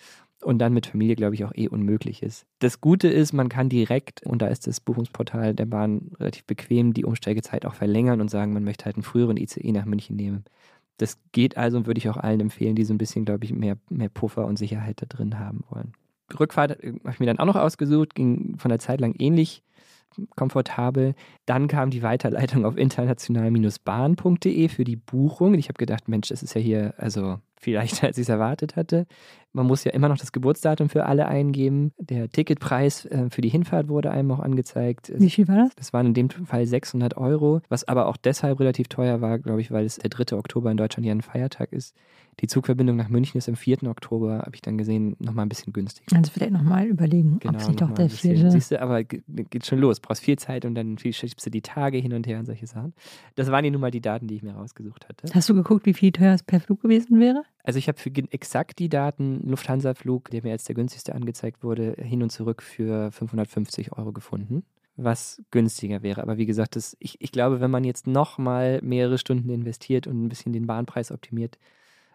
und 0.41 0.60
dann 0.60 0.74
mit 0.74 0.88
Familie, 0.88 1.15
glaube 1.15 1.36
ich, 1.36 1.44
auch 1.44 1.53
eh 1.53 1.68
unmöglich 1.68 2.24
ist. 2.24 2.46
Das 2.60 2.82
Gute 2.82 3.08
ist, 3.08 3.34
man 3.34 3.50
kann 3.50 3.70
direkt, 3.70 4.24
und 4.25 4.41
da 4.41 4.48
ist 4.48 4.68
das 4.68 4.79
Buchungsportal 4.79 5.53
der 5.53 5.65
Bahn 5.65 6.12
relativ 6.20 6.46
bequem, 6.46 6.94
die 6.94 7.06
Umsteigezeit 7.06 7.65
auch 7.65 7.74
verlängern 7.74 8.22
und 8.22 8.29
sagen, 8.29 8.53
man 8.53 8.63
möchte 8.63 8.86
halt 8.86 8.96
einen 8.96 9.03
früheren 9.03 9.38
ICE 9.38 9.72
nach 9.72 9.86
München 9.86 10.15
nehmen. 10.15 10.46
Das 11.00 11.18
geht 11.32 11.58
also 11.58 11.77
und 11.77 11.88
würde 11.88 11.98
ich 11.98 12.10
auch 12.10 12.18
allen 12.18 12.39
empfehlen, 12.39 12.75
die 12.75 12.84
so 12.84 12.94
ein 12.94 12.98
bisschen, 12.98 13.25
glaube 13.25 13.46
ich, 13.46 13.53
mehr, 13.53 13.77
mehr 13.89 14.10
Puffer 14.10 14.46
und 14.46 14.58
Sicherheit 14.58 15.01
da 15.01 15.06
drin 15.08 15.39
haben 15.39 15.63
wollen. 15.70 15.94
Rückfahrt 16.39 16.84
äh, 16.84 16.94
habe 17.03 17.12
ich 17.12 17.20
mir 17.20 17.25
dann 17.25 17.39
auch 17.39 17.46
noch 17.46 17.56
ausgesucht, 17.56 18.13
ging 18.15 18.58
von 18.60 18.70
der 18.70 18.79
Zeit 18.79 19.01
lang 19.01 19.15
ähnlich 19.18 19.63
komfortabel. 20.36 21.15
Dann 21.46 21.68
kam 21.68 21.89
die 21.89 22.03
Weiterleitung 22.03 22.65
auf 22.65 22.77
international-bahn.de 22.77 24.68
für 24.70 24.84
die 24.84 24.96
Buchung. 24.96 25.53
Ich 25.53 25.70
habe 25.70 25.77
gedacht, 25.77 26.08
Mensch, 26.08 26.29
das 26.29 26.44
ist 26.44 26.53
ja 26.53 26.62
hier, 26.62 26.94
also 26.98 27.39
viel 27.60 27.75
leichter, 27.75 28.08
als 28.08 28.18
ich 28.18 28.24
es 28.24 28.29
erwartet 28.29 28.75
hatte. 28.75 29.06
Man 29.51 29.65
muss 29.65 29.84
ja 29.84 29.91
immer 29.91 30.10
noch 30.10 30.18
das 30.18 30.32
Geburtsdatum 30.32 30.89
für 30.89 31.06
alle 31.06 31.27
eingeben. 31.27 31.91
Der 31.98 32.29
Ticketpreis 32.29 33.06
äh, 33.06 33.29
für 33.32 33.41
die 33.41 33.50
Hinfahrt 33.50 33.88
wurde 33.88 34.12
einem 34.12 34.32
auch 34.32 34.39
angezeigt. 34.39 35.12
Wie 35.18 35.29
viel 35.29 35.48
war 35.48 35.56
das? 35.56 35.75
Das 35.75 35.91
waren 35.91 36.06
in 36.06 36.13
dem 36.13 36.29
Fall 36.29 36.68
600 36.68 37.18
Euro, 37.18 37.62
was 37.68 37.88
aber 37.88 38.06
auch 38.08 38.18
deshalb 38.18 38.60
relativ 38.60 38.88
teuer 38.89 39.22
war, 39.22 39.39
glaube 39.39 39.62
ich, 39.62 39.72
weil 39.72 39.86
es 39.86 39.96
der 39.98 40.10
3. 40.12 40.36
Oktober 40.38 40.70
in 40.70 40.77
Deutschland 40.77 41.06
ja 41.06 41.12
ein 41.13 41.22
Feiertag 41.22 41.74
ist. 41.74 41.96
Die 42.41 42.48
Zugverbindung 42.48 42.96
nach 42.96 43.10
München 43.10 43.38
ist 43.38 43.50
am 43.50 43.56
4. 43.58 43.84
Oktober, 43.84 44.39
habe 44.39 44.51
ich 44.53 44.62
dann 44.62 44.77
gesehen, 44.77 45.18
nochmal 45.20 45.46
ein 45.46 45.50
bisschen 45.50 45.74
günstiger. 45.74 46.15
Also 46.15 46.32
vielleicht 46.32 46.53
nochmal 46.53 46.86
überlegen, 46.86 47.39
Genau, 47.39 47.56
ob 47.56 47.62
sich 47.62 47.70
noch 47.79 47.89
doch 47.89 47.96
der 47.96 48.06
ein 48.06 48.10
bisschen. 48.10 48.36
vierte. 48.36 48.51
Siehst 48.51 48.72
du, 48.72 48.82
aber 48.82 49.03
ge- 49.03 49.22
geht 49.50 49.65
schon 49.65 49.79
los. 49.79 50.00
Brauchst 50.00 50.24
viel 50.24 50.38
Zeit 50.38 50.63
und 50.63 50.75
dann 50.75 50.98
schiebst 51.00 51.46
du 51.46 51.50
die 51.50 51.62
Tage 51.62 51.98
hin 51.98 52.13
und 52.13 52.27
her 52.27 52.39
und 52.39 52.46
solche 52.46 52.65
Sachen. 52.68 52.94
Das 53.36 53.51
waren 53.51 53.63
die 53.63 53.72
nun 53.72 53.82
mal 53.82 53.91
die 53.91 54.00
Daten, 54.00 54.27
die 54.27 54.36
ich 54.36 54.44
mir 54.44 54.53
rausgesucht 54.53 55.10
hatte. 55.10 55.27
Hast 55.34 55.50
du 55.50 55.53
geguckt, 55.56 55.86
wie 55.86 55.94
viel 55.94 56.12
teuer 56.13 56.34
es 56.36 56.44
per 56.44 56.62
Flug 56.62 56.82
gewesen 56.82 57.20
wäre? 57.20 57.44
Also 57.70 57.78
ich 57.78 57.88
habe 57.88 58.00
für 58.00 58.10
exakt 58.32 58.80
die 58.80 58.90
Daten 58.90 59.48
Lufthansa-Flug, 59.48 60.32
der 60.32 60.42
mir 60.42 60.54
als 60.54 60.64
der 60.64 60.74
günstigste 60.74 61.14
angezeigt 61.14 61.64
wurde, 61.64 61.94
hin 62.00 62.24
und 62.24 62.32
zurück 62.32 62.64
für 62.64 63.12
550 63.12 63.94
Euro 63.96 64.12
gefunden, 64.12 64.64
was 64.96 65.40
günstiger 65.52 66.02
wäre. 66.02 66.24
Aber 66.24 66.40
wie 66.40 66.48
gesagt, 66.48 66.76
das, 66.76 66.98
ich, 67.00 67.22
ich 67.22 67.32
glaube, 67.32 67.62
wenn 67.62 67.70
man 67.70 67.84
jetzt 67.84 68.08
noch 68.08 68.40
mal 68.40 68.80
mehrere 68.82 69.20
Stunden 69.20 69.52
investiert 69.52 70.08
und 70.08 70.26
ein 70.26 70.30
bisschen 70.30 70.52
den 70.52 70.66
Bahnpreis 70.66 71.12
optimiert, 71.12 71.60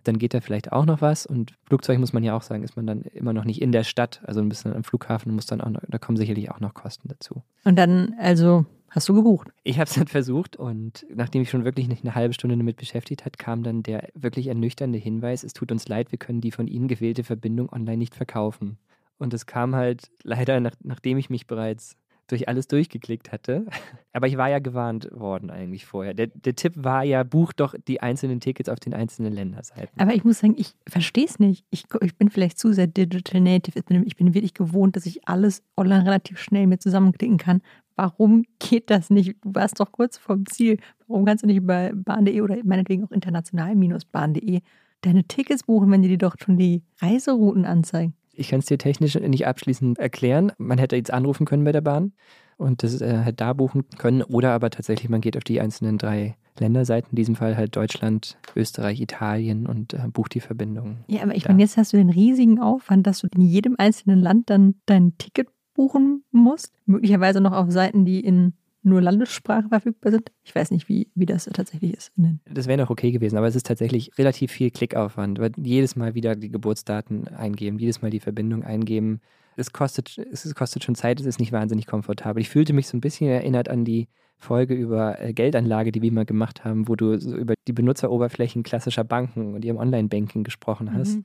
dann 0.02 0.18
geht 0.18 0.34
da 0.34 0.40
vielleicht 0.40 0.72
auch 0.72 0.86
noch 0.86 1.00
was. 1.00 1.24
Und 1.24 1.54
Flugzeug 1.62 2.00
muss 2.00 2.12
man 2.12 2.24
ja 2.24 2.36
auch 2.36 2.42
sagen, 2.42 2.64
ist 2.64 2.74
man 2.74 2.88
dann 2.88 3.02
immer 3.02 3.32
noch 3.32 3.44
nicht 3.44 3.62
in 3.62 3.70
der 3.70 3.84
Stadt, 3.84 4.22
also 4.24 4.40
ein 4.40 4.48
bisschen 4.48 4.74
am 4.74 4.82
Flughafen 4.82 5.32
muss 5.32 5.46
dann 5.46 5.60
auch 5.60 5.70
noch, 5.70 5.82
da 5.86 5.98
kommen 5.98 6.16
sicherlich 6.16 6.50
auch 6.50 6.58
noch 6.58 6.74
Kosten 6.74 7.06
dazu. 7.06 7.44
Und 7.62 7.76
dann, 7.76 8.16
also, 8.18 8.66
hast 8.94 9.08
du 9.08 9.14
gebucht. 9.14 9.48
Ich 9.64 9.78
habe 9.78 9.88
es 9.88 9.94
dann 9.94 10.06
versucht 10.06 10.56
und 10.56 11.04
nachdem 11.12 11.42
ich 11.42 11.50
schon 11.50 11.64
wirklich 11.64 11.88
nicht 11.88 12.04
eine 12.04 12.14
halbe 12.14 12.34
Stunde 12.34 12.56
damit 12.56 12.76
beschäftigt 12.76 13.24
hat, 13.24 13.38
kam 13.38 13.62
dann 13.62 13.82
der 13.82 14.08
wirklich 14.14 14.46
ernüchternde 14.46 14.98
Hinweis, 14.98 15.42
es 15.42 15.52
tut 15.52 15.72
uns 15.72 15.88
leid, 15.88 16.12
wir 16.12 16.18
können 16.18 16.40
die 16.40 16.52
von 16.52 16.68
Ihnen 16.68 16.88
gewählte 16.88 17.24
Verbindung 17.24 17.72
online 17.72 17.98
nicht 17.98 18.14
verkaufen. 18.14 18.78
Und 19.18 19.34
es 19.34 19.46
kam 19.46 19.74
halt 19.74 20.10
leider, 20.22 20.60
nach, 20.60 20.74
nachdem 20.82 21.18
ich 21.18 21.28
mich 21.28 21.46
bereits 21.46 21.96
durch 22.26 22.48
alles 22.48 22.68
durchgeklickt 22.68 23.32
hatte. 23.32 23.66
Aber 24.12 24.26
ich 24.26 24.36
war 24.36 24.48
ja 24.48 24.58
gewarnt 24.58 25.10
worden 25.12 25.50
eigentlich 25.50 25.84
vorher. 25.84 26.14
Der, 26.14 26.28
der 26.28 26.54
Tipp 26.54 26.72
war 26.76 27.02
ja, 27.02 27.22
buch 27.22 27.52
doch 27.52 27.74
die 27.86 28.00
einzelnen 28.00 28.40
Tickets 28.40 28.68
auf 28.68 28.80
den 28.80 28.94
einzelnen 28.94 29.32
Länderseiten. 29.32 30.00
Aber 30.00 30.14
ich 30.14 30.24
muss 30.24 30.38
sagen, 30.38 30.54
ich 30.56 30.74
verstehe 30.88 31.26
es 31.26 31.38
nicht. 31.38 31.66
Ich, 31.70 31.84
ich 32.00 32.16
bin 32.16 32.30
vielleicht 32.30 32.58
zu 32.58 32.72
sehr 32.72 32.86
digital 32.86 33.40
native. 33.40 33.78
Ich 33.78 33.84
bin, 33.84 34.06
ich 34.06 34.16
bin 34.16 34.34
wirklich 34.34 34.54
gewohnt, 34.54 34.96
dass 34.96 35.04
ich 35.04 35.28
alles 35.28 35.62
online 35.76 36.04
relativ 36.04 36.38
schnell 36.38 36.66
mir 36.66 36.78
zusammenklicken 36.78 37.38
kann. 37.38 37.60
Warum 37.96 38.44
geht 38.58 38.90
das 38.90 39.10
nicht? 39.10 39.36
Du 39.44 39.54
warst 39.54 39.78
doch 39.80 39.92
kurz 39.92 40.18
vorm 40.18 40.46
Ziel. 40.46 40.78
Warum 41.06 41.24
kannst 41.24 41.42
du 41.44 41.46
nicht 41.46 41.56
über 41.58 41.90
bahn.de 41.94 42.40
oder 42.40 42.56
meinetwegen 42.64 43.04
auch 43.04 43.10
international-bahn.de 43.12 44.60
deine 45.02 45.24
Tickets 45.24 45.64
buchen, 45.64 45.90
wenn 45.90 46.02
die 46.02 46.08
dir 46.08 46.18
doch 46.18 46.36
schon 46.42 46.56
die 46.56 46.82
Reiserouten 47.00 47.64
anzeigen? 47.64 48.14
Ich 48.32 48.48
kann 48.48 48.58
es 48.58 48.66
dir 48.66 48.78
technisch 48.78 49.14
nicht 49.14 49.46
abschließend 49.46 49.98
erklären. 49.98 50.50
Man 50.58 50.78
hätte 50.78 50.96
jetzt 50.96 51.12
anrufen 51.12 51.46
können 51.46 51.62
bei 51.64 51.70
der 51.72 51.82
Bahn 51.82 52.12
und 52.56 52.82
das 52.82 53.00
äh, 53.00 53.18
hätte 53.18 53.36
da 53.36 53.52
buchen 53.52 53.84
können. 53.98 54.22
Oder 54.22 54.50
aber 54.52 54.70
tatsächlich, 54.70 55.08
man 55.08 55.20
geht 55.20 55.36
auf 55.36 55.44
die 55.44 55.60
einzelnen 55.60 55.98
drei 55.98 56.36
Länderseiten, 56.58 57.10
in 57.10 57.16
diesem 57.16 57.36
Fall 57.36 57.56
halt 57.56 57.76
Deutschland, 57.76 58.36
Österreich, 58.56 59.00
Italien 59.00 59.66
und 59.66 59.94
äh, 59.94 60.08
bucht 60.12 60.34
die 60.34 60.40
Verbindung. 60.40 60.98
Ja, 61.06 61.22
aber 61.22 61.36
ich 61.36 61.44
Da. 61.44 61.50
meine, 61.50 61.62
jetzt 61.62 61.76
hast 61.76 61.92
du 61.92 61.96
den 61.96 62.10
riesigen 62.10 62.58
Aufwand, 62.60 63.06
dass 63.06 63.20
du 63.20 63.28
in 63.34 63.40
jedem 63.42 63.76
einzelnen 63.78 64.20
Land 64.20 64.50
dann 64.50 64.74
dein 64.86 65.16
Ticket 65.18 65.48
buchen 65.74 66.24
musst. 66.30 66.72
Möglicherweise 66.86 67.40
noch 67.40 67.52
auf 67.52 67.70
Seiten, 67.70 68.04
die 68.04 68.20
in 68.20 68.54
nur 68.84 69.00
Landessprache 69.00 69.68
verfügbar 69.68 70.12
sind. 70.12 70.30
Ich 70.44 70.54
weiß 70.54 70.70
nicht, 70.70 70.88
wie, 70.88 71.08
wie 71.14 71.26
das 71.26 71.46
tatsächlich 71.46 71.94
ist. 71.94 72.12
Das 72.44 72.66
wäre 72.66 72.80
noch 72.80 72.90
okay 72.90 73.12
gewesen, 73.12 73.38
aber 73.38 73.46
es 73.46 73.56
ist 73.56 73.66
tatsächlich 73.66 74.10
relativ 74.18 74.52
viel 74.52 74.70
Klickaufwand, 74.70 75.38
weil 75.38 75.52
jedes 75.56 75.96
Mal 75.96 76.14
wieder 76.14 76.36
die 76.36 76.50
Geburtsdaten 76.50 77.28
eingeben, 77.28 77.78
jedes 77.78 78.02
Mal 78.02 78.10
die 78.10 78.20
Verbindung 78.20 78.62
eingeben. 78.62 79.20
Es 79.56 79.72
kostet, 79.72 80.18
es 80.18 80.54
kostet 80.54 80.84
schon 80.84 80.94
Zeit, 80.94 81.18
es 81.18 81.26
ist 81.26 81.40
nicht 81.40 81.52
wahnsinnig 81.52 81.86
komfortabel. 81.86 82.42
Ich 82.42 82.50
fühlte 82.50 82.72
mich 82.72 82.86
so 82.86 82.96
ein 82.96 83.00
bisschen 83.00 83.28
erinnert 83.28 83.68
an 83.68 83.84
die 83.84 84.08
Folge 84.36 84.74
über 84.74 85.20
äh, 85.20 85.32
Geldanlage, 85.32 85.92
die 85.92 86.02
wir 86.02 86.12
mal 86.12 86.26
gemacht 86.26 86.64
haben, 86.64 86.88
wo 86.88 86.96
du 86.96 87.18
so 87.18 87.34
über 87.34 87.54
die 87.66 87.72
Benutzeroberflächen 87.72 88.62
klassischer 88.62 89.04
Banken 89.04 89.54
und 89.54 89.64
ihrem 89.64 89.78
Online-Banking 89.78 90.44
gesprochen 90.44 90.92
hast. 90.92 91.16
Mhm. 91.16 91.24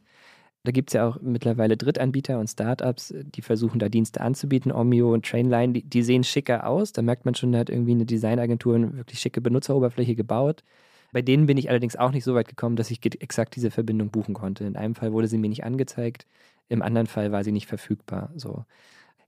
Da 0.64 0.72
gibt 0.72 0.90
es 0.90 0.94
ja 0.94 1.08
auch 1.08 1.22
mittlerweile 1.22 1.78
Drittanbieter 1.78 2.38
und 2.38 2.50
Startups, 2.50 3.14
die 3.16 3.42
versuchen 3.42 3.80
da 3.80 3.88
Dienste 3.88 4.20
anzubieten. 4.22 4.72
Omio 4.72 5.14
und 5.14 5.26
Trainline, 5.26 5.74
die, 5.74 5.84
die 5.84 6.04
sehen 6.04 6.24
schicker 6.24 6.68
aus. 6.68 6.92
Da 6.92 7.02
merkt 7.02 7.26
man 7.26 7.34
schon, 7.36 7.54
da 7.54 7.60
hat 7.60 7.70
irgendwie 7.70 7.92
eine 7.92 8.06
Designagentur 8.06 8.76
eine 8.76 8.98
wirklich 8.98 9.20
schicke 9.20 9.40
Benutzeroberfläche 9.40 10.16
gebaut. 10.16 10.64
Bei 11.12 11.22
denen 11.22 11.46
bin 11.48 11.58
ich 11.58 11.70
allerdings 11.70 11.96
auch 11.96 12.12
nicht 12.12 12.24
so 12.24 12.36
weit 12.36 12.48
gekommen, 12.48 12.76
dass 12.76 12.92
ich 12.92 13.00
exakt 13.22 13.56
diese 13.56 13.72
Verbindung 13.72 14.12
buchen 14.12 14.34
konnte. 14.36 14.66
In 14.66 14.76
einem 14.76 14.96
Fall 14.96 15.12
wurde 15.14 15.28
sie 15.28 15.38
mir 15.38 15.50
nicht 15.50 15.64
angezeigt, 15.64 16.28
im 16.68 16.82
anderen 16.82 17.08
Fall 17.08 17.32
war 17.32 17.44
sie 17.44 17.52
nicht 17.52 17.68
verfügbar. 17.68 18.32
So. 18.36 18.66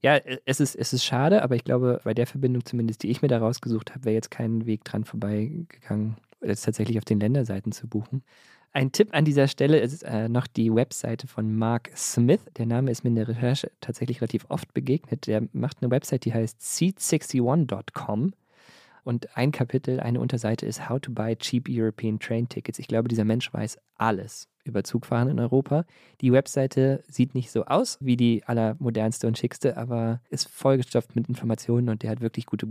Ja, 0.02 0.16
äh, 0.16 0.38
es 0.44 0.60
ist, 0.60 0.76
es 0.76 0.92
ist 0.92 1.04
schade, 1.04 1.42
aber 1.42 1.56
ich 1.56 1.64
glaube, 1.64 2.00
bei 2.04 2.14
der 2.14 2.26
Verbindung 2.26 2.64
zumindest, 2.64 3.02
die 3.02 3.10
ich 3.10 3.22
mir 3.22 3.28
da 3.28 3.38
rausgesucht 3.38 3.92
habe, 3.94 4.04
wäre 4.04 4.14
jetzt 4.14 4.30
kein 4.30 4.66
Weg 4.66 4.84
dran 4.84 5.04
vorbeigegangen, 5.04 6.16
jetzt 6.42 6.64
tatsächlich 6.64 6.98
auf 6.98 7.04
den 7.04 7.20
Länderseiten 7.20 7.72
zu 7.72 7.88
buchen. 7.88 8.22
Ein 8.74 8.90
Tipp 8.90 9.10
an 9.12 9.26
dieser 9.26 9.48
Stelle 9.48 9.80
ist 9.80 10.02
äh, 10.02 10.30
noch 10.30 10.46
die 10.46 10.74
Webseite 10.74 11.26
von 11.26 11.54
Mark 11.54 11.90
Smith. 11.94 12.40
Der 12.56 12.64
Name 12.64 12.90
ist 12.90 13.04
mir 13.04 13.10
in 13.10 13.16
der 13.16 13.28
Recherche 13.28 13.70
tatsächlich 13.82 14.22
relativ 14.22 14.46
oft 14.48 14.72
begegnet. 14.72 15.26
Der 15.26 15.42
macht 15.52 15.82
eine 15.82 15.90
Website, 15.90 16.24
die 16.24 16.32
heißt 16.32 16.58
seat61.com. 16.58 18.32
Und 19.04 19.36
ein 19.36 19.52
Kapitel, 19.52 20.00
eine 20.00 20.20
Unterseite 20.20 20.64
ist 20.64 20.88
How 20.88 20.98
to 20.98 21.12
Buy 21.12 21.36
Cheap 21.36 21.66
European 21.68 22.18
Train 22.18 22.48
Tickets. 22.48 22.78
Ich 22.78 22.88
glaube, 22.88 23.08
dieser 23.08 23.24
Mensch 23.24 23.52
weiß 23.52 23.76
alles 23.96 24.48
über 24.64 24.84
Zugfahren 24.84 25.28
in 25.28 25.38
Europa. 25.38 25.84
Die 26.22 26.32
Webseite 26.32 27.02
sieht 27.08 27.34
nicht 27.34 27.50
so 27.50 27.66
aus 27.66 27.98
wie 28.00 28.16
die 28.16 28.42
allermodernste 28.46 29.26
und 29.26 29.36
schickste, 29.36 29.76
aber 29.76 30.22
ist 30.30 30.48
vollgestopft 30.48 31.14
mit 31.14 31.28
Informationen 31.28 31.90
und 31.90 32.02
der 32.02 32.10
hat 32.10 32.22
wirklich 32.22 32.46
gute 32.46 32.66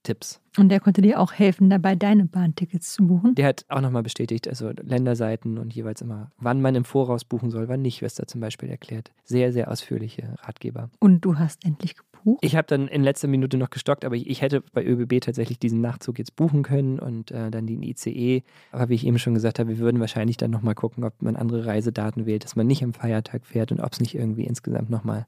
Buchungstipps. 0.00 0.40
Und 0.58 0.68
der 0.68 0.80
konnte 0.80 1.00
dir 1.00 1.20
auch 1.20 1.32
helfen, 1.32 1.70
dabei 1.70 1.94
deine 1.94 2.24
Bahntickets 2.24 2.94
zu 2.94 3.06
buchen. 3.06 3.34
Der 3.36 3.46
hat 3.46 3.64
auch 3.68 3.80
nochmal 3.80 4.02
bestätigt, 4.02 4.48
also 4.48 4.70
Länderseiten 4.70 5.58
und 5.58 5.72
jeweils 5.72 6.00
immer, 6.00 6.32
wann 6.38 6.60
man 6.60 6.74
im 6.74 6.84
Voraus 6.84 7.24
buchen 7.24 7.50
soll, 7.50 7.68
wann 7.68 7.82
nicht, 7.82 8.02
was 8.02 8.14
da 8.14 8.26
zum 8.26 8.40
Beispiel 8.40 8.68
erklärt. 8.68 9.12
Sehr, 9.24 9.52
sehr 9.52 9.70
ausführliche 9.70 10.34
Ratgeber. 10.42 10.90
Und 10.98 11.24
du 11.24 11.38
hast 11.38 11.64
endlich 11.64 11.96
gebucht. 11.96 12.40
Ich 12.42 12.56
habe 12.56 12.66
dann 12.66 12.88
in 12.88 13.04
letzter 13.04 13.28
Minute 13.28 13.56
noch 13.56 13.70
gestockt, 13.70 14.04
aber 14.04 14.16
ich, 14.16 14.28
ich 14.28 14.42
hätte 14.42 14.62
bei 14.72 14.84
ÖBB 14.84 15.20
tatsächlich 15.20 15.58
diesen 15.58 15.80
Nachtzug 15.80 16.18
jetzt 16.18 16.34
buchen 16.34 16.62
können 16.62 16.98
und 16.98 17.30
äh, 17.30 17.50
dann 17.50 17.66
den 17.66 17.82
ICE. 17.82 18.42
Aber 18.72 18.88
wie 18.88 18.94
ich 18.94 19.06
eben 19.06 19.18
schon 19.18 19.34
gesagt 19.34 19.60
habe, 19.60 19.70
wir 19.70 19.78
würden 19.78 20.00
wahrscheinlich 20.00 20.36
dann 20.36 20.50
nochmal 20.50 20.74
gucken, 20.74 21.04
ob 21.04 21.22
man 21.22 21.36
andere 21.36 21.64
Reisedaten 21.64 22.26
wählt, 22.26 22.44
dass 22.44 22.56
man 22.56 22.66
nicht 22.66 22.82
am 22.82 22.92
Feiertag 22.92 23.46
fährt 23.46 23.70
und 23.70 23.80
ob 23.80 23.92
es 23.92 24.00
nicht 24.00 24.16
irgendwie 24.16 24.44
insgesamt 24.44 24.90
nochmal 24.90 25.26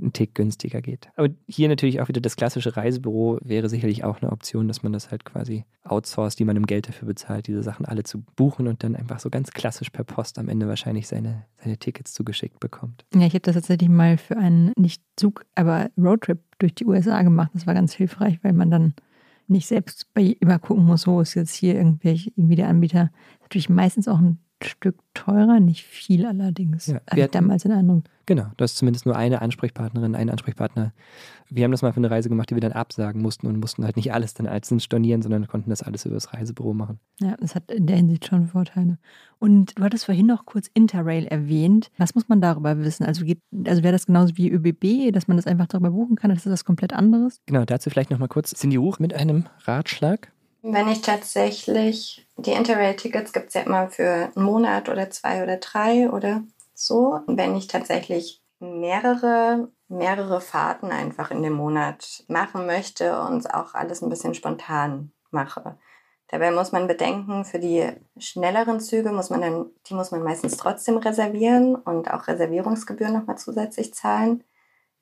einen 0.00 0.12
Tick 0.12 0.34
günstiger 0.34 0.82
geht. 0.82 1.08
Aber 1.16 1.28
hier 1.46 1.68
natürlich 1.68 2.00
auch 2.00 2.08
wieder 2.08 2.20
das 2.20 2.36
klassische 2.36 2.76
Reisebüro 2.76 3.38
wäre 3.42 3.68
sicherlich 3.68 4.04
auch 4.04 4.20
eine 4.20 4.30
Option, 4.30 4.68
dass 4.68 4.82
man 4.82 4.92
das 4.92 5.10
halt 5.10 5.24
quasi 5.24 5.64
outsourced, 5.84 6.38
die 6.38 6.44
man 6.44 6.56
im 6.56 6.66
Geld 6.66 6.88
dafür 6.88 7.08
bezahlt, 7.08 7.46
diese 7.46 7.62
Sachen 7.62 7.86
alle 7.86 8.02
zu 8.02 8.22
buchen 8.36 8.66
und 8.68 8.82
dann 8.84 8.94
einfach 8.96 9.18
so 9.20 9.30
ganz 9.30 9.50
klassisch 9.52 9.90
per 9.90 10.04
Post 10.04 10.38
am 10.38 10.48
Ende 10.48 10.68
wahrscheinlich 10.68 11.06
seine, 11.08 11.44
seine 11.62 11.78
Tickets 11.78 12.12
zugeschickt 12.12 12.60
bekommt. 12.60 13.04
Ja, 13.14 13.22
ich 13.26 13.32
habe 13.34 13.40
das 13.40 13.54
tatsächlich 13.54 13.88
mal 13.88 14.18
für 14.18 14.36
einen 14.36 14.72
nicht 14.76 15.02
Zug, 15.16 15.44
aber 15.54 15.90
Roadtrip 15.96 16.38
durch 16.58 16.74
die 16.74 16.84
USA 16.86 17.22
gemacht. 17.22 17.50
Das 17.54 17.66
war 17.66 17.74
ganz 17.74 17.92
hilfreich, 17.94 18.38
weil 18.42 18.52
man 18.52 18.70
dann 18.70 18.94
nicht 19.48 19.66
selbst 19.66 20.12
bei 20.12 20.36
immer 20.40 20.58
gucken 20.58 20.84
muss, 20.84 21.06
wo 21.06 21.20
ist 21.20 21.34
jetzt 21.34 21.54
hier 21.54 21.74
irgendwelche, 21.76 22.30
irgendwie 22.36 22.56
der 22.56 22.68
Anbieter. 22.68 23.10
Natürlich 23.42 23.68
meistens 23.68 24.08
auch 24.08 24.18
ein 24.18 24.38
Stück 24.62 24.96
teurer, 25.14 25.60
nicht 25.60 25.84
viel 25.84 26.26
allerdings. 26.26 26.86
Ja, 26.88 27.00
wir 27.12 27.24
hatten- 27.24 27.32
damals 27.32 27.62
den 27.62 27.72
Eindruck. 27.72 28.04
Genau, 28.26 28.46
du 28.56 28.64
hast 28.64 28.76
zumindest 28.76 29.06
nur 29.06 29.14
eine 29.14 29.40
Ansprechpartnerin, 29.40 30.16
einen 30.16 30.30
Ansprechpartner. 30.30 30.92
Wir 31.48 31.62
haben 31.62 31.70
das 31.70 31.82
mal 31.82 31.92
für 31.92 31.98
eine 31.98 32.10
Reise 32.10 32.28
gemacht, 32.28 32.50
die 32.50 32.56
wir 32.56 32.60
dann 32.60 32.72
absagen 32.72 33.22
mussten 33.22 33.46
und 33.46 33.60
mussten 33.60 33.84
halt 33.84 33.94
nicht 33.94 34.12
alles 34.12 34.34
dann 34.34 34.48
einzeln 34.48 34.80
stornieren, 34.80 35.22
sondern 35.22 35.46
konnten 35.46 35.70
das 35.70 35.82
alles 35.82 36.04
über 36.06 36.16
das 36.16 36.34
Reisebüro 36.34 36.74
machen. 36.74 36.98
Ja, 37.20 37.36
das 37.38 37.54
hat 37.54 37.70
in 37.70 37.86
der 37.86 37.96
Hinsicht 37.96 38.26
schon 38.26 38.48
Vorteile. 38.48 38.98
Und 39.38 39.78
du 39.78 39.84
hattest 39.84 40.06
vorhin 40.06 40.26
noch 40.26 40.44
kurz 40.44 40.68
Interrail 40.74 41.26
erwähnt. 41.26 41.92
Was 41.98 42.16
muss 42.16 42.28
man 42.28 42.40
darüber 42.40 42.78
wissen? 42.80 43.06
Also, 43.06 43.24
geht, 43.24 43.38
also 43.64 43.84
wäre 43.84 43.92
das 43.92 44.06
genauso 44.06 44.36
wie 44.36 44.50
ÖBB, 44.50 45.12
dass 45.12 45.28
man 45.28 45.36
das 45.36 45.46
einfach 45.46 45.68
darüber 45.68 45.90
buchen 45.90 46.16
kann? 46.16 46.30
Das 46.30 46.38
ist 46.38 46.50
das 46.50 46.64
komplett 46.64 46.92
anderes? 46.92 47.40
Genau, 47.46 47.64
dazu 47.64 47.90
vielleicht 47.90 48.10
nochmal 48.10 48.28
kurz 48.28 48.50
Cindy 48.50 48.76
Ruch 48.76 48.98
mit 48.98 49.14
einem 49.14 49.44
Ratschlag. 49.66 50.32
Wenn 50.62 50.88
ich 50.88 51.00
tatsächlich, 51.00 52.26
die 52.38 52.50
Interrail-Tickets 52.50 53.32
gibt 53.32 53.48
es 53.48 53.54
ja 53.54 53.60
immer 53.60 53.88
für 53.88 54.32
einen 54.34 54.44
Monat 54.44 54.88
oder 54.88 55.10
zwei 55.10 55.44
oder 55.44 55.58
drei 55.58 56.10
oder 56.10 56.42
so. 56.78 57.20
Wenn 57.26 57.56
ich 57.56 57.66
tatsächlich 57.66 58.42
mehrere, 58.58 59.68
mehrere 59.88 60.40
Fahrten 60.40 60.90
einfach 60.90 61.30
in 61.30 61.42
dem 61.42 61.54
Monat 61.54 62.24
machen 62.28 62.66
möchte 62.66 63.20
und 63.20 63.52
auch 63.52 63.74
alles 63.74 64.02
ein 64.02 64.08
bisschen 64.08 64.34
spontan 64.34 65.12
mache. 65.30 65.78
Dabei 66.28 66.50
muss 66.50 66.72
man 66.72 66.88
bedenken, 66.88 67.44
für 67.44 67.60
die 67.60 67.88
schnelleren 68.18 68.80
Züge 68.80 69.12
muss 69.12 69.30
man 69.30 69.42
dann, 69.42 69.66
die 69.86 69.94
muss 69.94 70.10
man 70.10 70.22
meistens 70.22 70.56
trotzdem 70.56 70.96
reservieren 70.96 71.76
und 71.76 72.10
auch 72.10 72.26
Reservierungsgebühren 72.26 73.14
nochmal 73.14 73.38
zusätzlich 73.38 73.94
zahlen. 73.94 74.42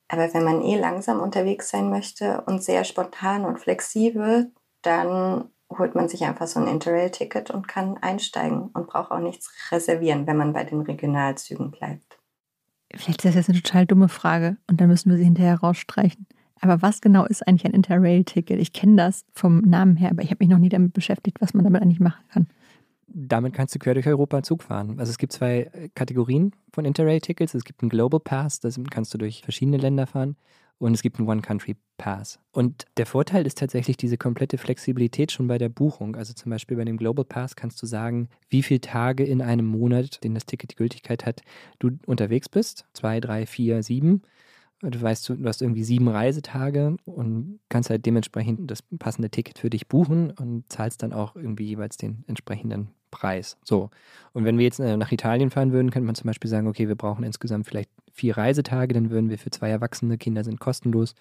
Aber 0.09 0.33
wenn 0.35 0.45
man 0.45 0.63
eh 0.63 0.79
langsam 0.79 1.21
unterwegs 1.21 1.71
sein 1.71 1.89
möchte 1.89 2.43
und 2.43 2.63
sehr 2.63 2.85
spontan 2.85 3.47
und 3.47 3.59
flexibel, 3.59 4.53
dann 4.83 5.51
holt 5.79 5.95
man 5.95 6.09
sich 6.09 6.25
einfach 6.25 6.47
so 6.47 6.61
ein 6.61 6.67
Interrail-Ticket 6.67 7.51
und 7.51 7.69
kann 7.69 7.97
einsteigen 7.99 8.71
und 8.73 8.87
braucht 8.87 9.11
auch 9.11 9.21
nichts 9.21 9.51
reservieren, 9.71 10.27
wenn 10.27 10.37
man 10.37 10.53
bei 10.53 10.65
den 10.65 10.81
Regionalzügen 10.81 11.71
bleibt. 11.71 12.19
Vielleicht 12.95 13.25
ist 13.25 13.31
das 13.31 13.35
jetzt 13.35 13.51
eine 13.51 13.63
total 13.63 13.87
dumme 13.87 14.09
Frage 14.09 14.57
und 14.69 14.81
dann 14.81 14.89
müssen 14.89 15.11
wir 15.11 15.17
sie 15.17 15.25
hinterher 15.25 15.59
rausstreichen. 15.59 16.27
Aber 16.61 16.81
was 16.81 17.01
genau 17.01 17.27
ist 17.27 17.47
eigentlich 17.47 17.67
ein 17.67 17.75
Interrail-Ticket? 17.75 18.59
Ich 18.61 18.73
kenne 18.73 18.97
das 18.97 19.25
vom 19.33 19.59
Namen 19.61 19.97
her, 19.97 20.11
aber 20.11 20.23
ich 20.23 20.31
habe 20.31 20.39
mich 20.41 20.49
noch 20.49 20.59
nie 20.59 20.69
damit 20.69 20.93
beschäftigt, 20.93 21.41
was 21.41 21.53
man 21.53 21.65
damit 21.65 21.83
eigentlich 21.83 22.01
machen 22.01 22.25
kann. 22.33 22.47
Damit 23.07 23.53
kannst 23.53 23.75
du 23.75 23.79
quer 23.79 23.95
durch 23.95 24.07
Europa 24.07 24.43
Zug 24.43 24.63
fahren. 24.63 24.99
Also 24.99 25.11
es 25.11 25.19
gibt 25.19 25.33
zwei 25.33 25.71
Kategorien 25.95 26.53
von 26.73 26.85
Interrail-Tickets. 26.85 27.55
Es 27.55 27.65
gibt 27.65 27.83
einen 27.83 27.91
Global 27.91 28.21
Pass, 28.21 28.61
da 28.61 28.71
kannst 28.91 29.13
du 29.13 29.19
durch 29.19 29.43
verschiedene 29.43 29.77
Länder 29.77 30.07
fahren. 30.07 30.37
Und 30.79 30.95
es 30.95 31.03
gibt 31.03 31.19
einen 31.19 31.29
One-Country-Pass. 31.29 32.41
Und 32.51 32.87
der 32.97 33.07
Vorteil 33.07 33.47
ist 33.47 33.59
tatsächlich 33.59 33.97
diese 33.97 34.19
komplette 34.19 34.59
Flexibilität 34.59 35.33
schon 35.33 35.47
bei 35.47 35.57
der 35.57 35.69
Buchung. 35.69 36.17
Also 36.17 36.35
zum 36.35 36.51
Beispiel 36.51 36.77
bei 36.77 36.85
dem 36.85 36.97
Global 36.97 37.25
Pass 37.25 37.57
kannst 37.57 37.81
du 37.81 37.87
sagen, 37.87 38.29
wie 38.49 38.63
viele 38.63 38.81
Tage 38.81 39.25
in 39.25 39.41
einem 39.41 39.67
Monat, 39.67 40.23
den 40.25 40.35
das 40.35 40.47
Ticket 40.47 40.73
die 40.73 40.77
Gültigkeit 40.77 41.25
hat, 41.27 41.43
du 41.79 41.93
unterwegs 42.07 42.49
bist. 42.49 42.87
Zwei, 42.93 43.21
drei, 43.21 43.47
vier, 43.47 43.83
sieben. 43.83 44.23
Du 44.81 45.01
weißt, 45.01 45.29
du 45.29 45.45
hast 45.45 45.63
irgendwie 45.63 45.85
sieben 45.85 46.09
Reisetage 46.09 46.97
und 47.05 47.61
kannst 47.69 47.89
halt 47.89 48.05
dementsprechend 48.05 48.71
das 48.71 48.83
passende 48.83 49.31
Ticket 49.31 49.59
für 49.59 49.71
dich 49.71 49.89
buchen 49.89 50.31
und 50.33 50.71
zahlst 50.71 51.03
dann 51.03 51.13
auch 51.13 51.37
irgendwie 51.37 51.65
jeweils 51.65 51.97
den 51.97 52.25
entsprechenden 52.27 52.91
Preis. 53.15 53.57
So. 53.65 53.91
Und 54.33 54.45
wenn 54.45 54.59
wir 54.59 54.65
jetzt 54.65 54.81
äh, 54.81 54.97
nach 54.97 55.13
Italien 55.13 55.51
fahren 55.51 55.73
würden, 55.73 55.91
könnte 55.91 56.07
man 56.07 56.15
zum 56.15 56.27
Beispiel 56.27 56.51
sagen, 56.51 56.67
okay, 56.67 56.89
wir 56.89 56.97
brauchen 56.97 57.25
insgesamt 57.25 57.67
vielleicht 57.67 57.91
vier 58.13 58.37
Reisetage, 58.37 58.95
dann 58.95 59.11
würden 59.11 59.31
wir 59.31 59.39
für 59.39 59.51
zwei 59.51 59.71
Erwachsene, 59.71 60.19
Kinder 60.19 60.45
sind 60.45 60.61
kostenlos, 60.61 61.15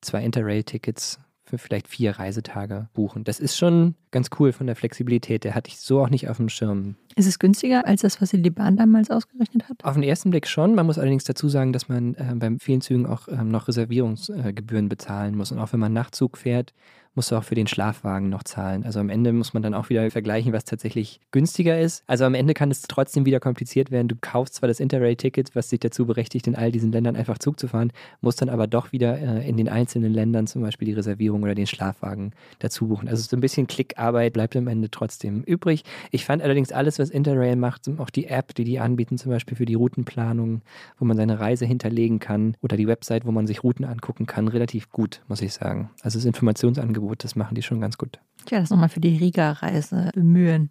zwei 0.00 0.24
Interrail-Tickets 0.24 1.18
für 1.44 1.58
vielleicht 1.58 1.88
vier 1.88 2.18
Reisetage 2.18 2.88
buchen. 2.94 3.24
Das 3.24 3.40
ist 3.40 3.58
schon 3.58 3.94
ganz 4.10 4.30
cool 4.38 4.52
von 4.52 4.66
der 4.66 4.76
Flexibilität. 4.76 5.44
Der 5.44 5.54
hatte 5.54 5.68
ich 5.68 5.78
so 5.80 6.00
auch 6.00 6.08
nicht 6.08 6.28
auf 6.28 6.36
dem 6.36 6.48
Schirm. 6.48 6.94
Ist 7.16 7.26
es 7.26 7.38
günstiger 7.38 7.86
als 7.86 8.02
das, 8.02 8.22
was 8.22 8.30
die 8.30 8.50
Bahn 8.50 8.76
damals 8.76 9.10
ausgerechnet 9.10 9.68
hat? 9.68 9.84
Auf 9.84 9.94
den 9.94 10.02
ersten 10.02 10.30
Blick 10.30 10.46
schon. 10.46 10.74
Man 10.74 10.86
muss 10.86 10.98
allerdings 10.98 11.24
dazu 11.24 11.48
sagen, 11.48 11.72
dass 11.72 11.88
man 11.88 12.14
äh, 12.14 12.34
bei 12.36 12.56
vielen 12.58 12.80
Zügen 12.80 13.06
auch 13.06 13.28
äh, 13.28 13.44
noch 13.44 13.68
Reservierungsgebühren 13.68 14.88
bezahlen 14.88 15.36
muss. 15.36 15.52
Und 15.52 15.58
auch 15.58 15.72
wenn 15.72 15.80
man 15.80 15.92
Nachtzug 15.92 16.38
fährt, 16.38 16.72
musst 17.14 17.30
du 17.30 17.36
auch 17.36 17.44
für 17.44 17.54
den 17.54 17.66
Schlafwagen 17.66 18.28
noch 18.28 18.42
zahlen. 18.42 18.84
Also 18.84 19.00
am 19.00 19.10
Ende 19.10 19.32
muss 19.32 19.52
man 19.52 19.62
dann 19.62 19.74
auch 19.74 19.90
wieder 19.90 20.10
vergleichen, 20.10 20.52
was 20.52 20.64
tatsächlich 20.64 21.20
günstiger 21.30 21.78
ist. 21.78 22.04
Also 22.06 22.24
am 22.24 22.34
Ende 22.34 22.54
kann 22.54 22.70
es 22.70 22.82
trotzdem 22.82 23.26
wieder 23.26 23.40
kompliziert 23.40 23.90
werden. 23.90 24.08
Du 24.08 24.16
kaufst 24.20 24.54
zwar 24.54 24.68
das 24.68 24.80
Interrail-Ticket, 24.80 25.54
was 25.54 25.68
dich 25.68 25.80
dazu 25.80 26.06
berechtigt, 26.06 26.46
in 26.46 26.56
all 26.56 26.72
diesen 26.72 26.90
Ländern 26.90 27.16
einfach 27.16 27.38
Zug 27.38 27.60
zu 27.60 27.68
fahren, 27.68 27.92
musst 28.20 28.40
dann 28.40 28.48
aber 28.48 28.66
doch 28.66 28.92
wieder 28.92 29.18
äh, 29.18 29.48
in 29.48 29.56
den 29.56 29.68
einzelnen 29.68 30.12
Ländern 30.12 30.46
zum 30.46 30.62
Beispiel 30.62 30.86
die 30.86 30.94
Reservierung 30.94 31.42
oder 31.42 31.54
den 31.54 31.66
Schlafwagen 31.66 32.32
dazu 32.60 32.88
buchen. 32.88 33.08
Also 33.08 33.22
so 33.22 33.36
ein 33.36 33.40
bisschen 33.40 33.66
Klickarbeit 33.66 34.32
bleibt 34.32 34.56
am 34.56 34.68
Ende 34.68 34.90
trotzdem 34.90 35.42
übrig. 35.42 35.84
Ich 36.10 36.24
fand 36.24 36.42
allerdings 36.42 36.72
alles, 36.72 36.98
was 36.98 37.10
Interrail 37.10 37.56
macht, 37.56 37.88
auch 37.98 38.10
die 38.10 38.28
App, 38.28 38.54
die 38.54 38.64
die 38.64 38.78
anbieten, 38.78 39.18
zum 39.18 39.30
Beispiel 39.30 39.56
für 39.56 39.66
die 39.66 39.74
Routenplanung, 39.74 40.62
wo 40.98 41.04
man 41.04 41.16
seine 41.16 41.38
Reise 41.40 41.66
hinterlegen 41.66 42.20
kann 42.20 42.56
oder 42.62 42.76
die 42.76 42.88
Website, 42.88 43.26
wo 43.26 43.32
man 43.32 43.46
sich 43.46 43.62
Routen 43.62 43.84
angucken 43.84 44.26
kann, 44.26 44.48
relativ 44.48 44.90
gut, 44.90 45.22
muss 45.28 45.42
ich 45.42 45.52
sagen. 45.52 45.90
Also 46.02 46.18
das 46.18 46.24
Informationsangebot 46.24 47.01
Angebot, 47.02 47.24
das 47.24 47.36
machen 47.36 47.54
die 47.54 47.62
schon 47.62 47.80
ganz 47.80 47.98
gut. 47.98 48.20
Tja, 48.46 48.60
das 48.60 48.70
nochmal 48.70 48.88
für 48.88 49.00
die 49.00 49.16
Riga-Reise 49.16 50.10
bemühen. 50.14 50.70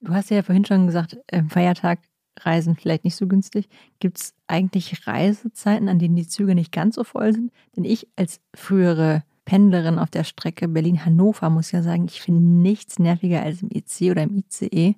Du 0.00 0.12
hast 0.12 0.30
ja 0.30 0.42
vorhin 0.42 0.64
schon 0.64 0.86
gesagt, 0.86 1.18
Feiertag 1.48 2.00
Reisen 2.40 2.74
vielleicht 2.74 3.04
nicht 3.04 3.16
so 3.16 3.26
günstig. 3.26 3.68
Gibt 3.98 4.18
es 4.18 4.34
eigentlich 4.46 5.06
Reisezeiten, 5.06 5.88
an 5.88 5.98
denen 5.98 6.16
die 6.16 6.26
Züge 6.26 6.54
nicht 6.54 6.72
ganz 6.72 6.94
so 6.94 7.04
voll 7.04 7.32
sind? 7.32 7.52
Denn 7.76 7.84
ich 7.84 8.08
als 8.16 8.40
frühere 8.54 9.24
Pendlerin 9.44 9.98
auf 9.98 10.10
der 10.10 10.24
Strecke 10.24 10.68
Berlin-Hannover 10.68 11.50
muss 11.50 11.72
ja 11.72 11.82
sagen, 11.82 12.06
ich 12.06 12.22
finde 12.22 12.42
nichts 12.42 12.98
nerviger 12.98 13.42
als 13.42 13.62
im 13.62 13.70
EC 13.70 14.10
oder 14.10 14.22
im 14.22 14.42
ICE 14.42 14.96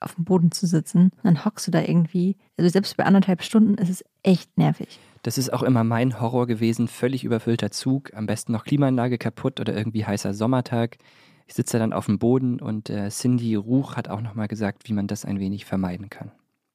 auf 0.00 0.14
dem 0.14 0.24
Boden 0.24 0.52
zu 0.52 0.66
sitzen. 0.66 1.10
Dann 1.24 1.44
hockst 1.44 1.66
du 1.66 1.70
da 1.72 1.80
irgendwie. 1.82 2.36
Also 2.56 2.70
selbst 2.70 2.96
bei 2.96 3.04
anderthalb 3.04 3.42
Stunden 3.42 3.74
ist 3.74 3.90
es 3.90 4.04
echt 4.22 4.56
nervig. 4.56 5.00
Das 5.22 5.38
ist 5.38 5.52
auch 5.52 5.62
immer 5.62 5.84
mein 5.84 6.20
Horror 6.20 6.46
gewesen. 6.46 6.88
Völlig 6.88 7.24
überfüllter 7.24 7.70
Zug, 7.70 8.12
am 8.14 8.26
besten 8.26 8.52
noch 8.52 8.64
Klimaanlage 8.64 9.18
kaputt 9.18 9.60
oder 9.60 9.74
irgendwie 9.74 10.04
heißer 10.04 10.34
Sommertag. 10.34 10.98
Ich 11.46 11.54
sitze 11.54 11.78
dann 11.78 11.92
auf 11.92 12.06
dem 12.06 12.18
Boden 12.18 12.60
und 12.60 12.90
äh, 12.90 13.08
Cindy 13.08 13.54
Ruch 13.54 13.96
hat 13.96 14.08
auch 14.08 14.20
nochmal 14.20 14.48
gesagt, 14.48 14.88
wie 14.88 14.92
man 14.92 15.06
das 15.06 15.24
ein 15.24 15.40
wenig 15.40 15.64
vermeiden 15.64 16.10
kann. 16.10 16.32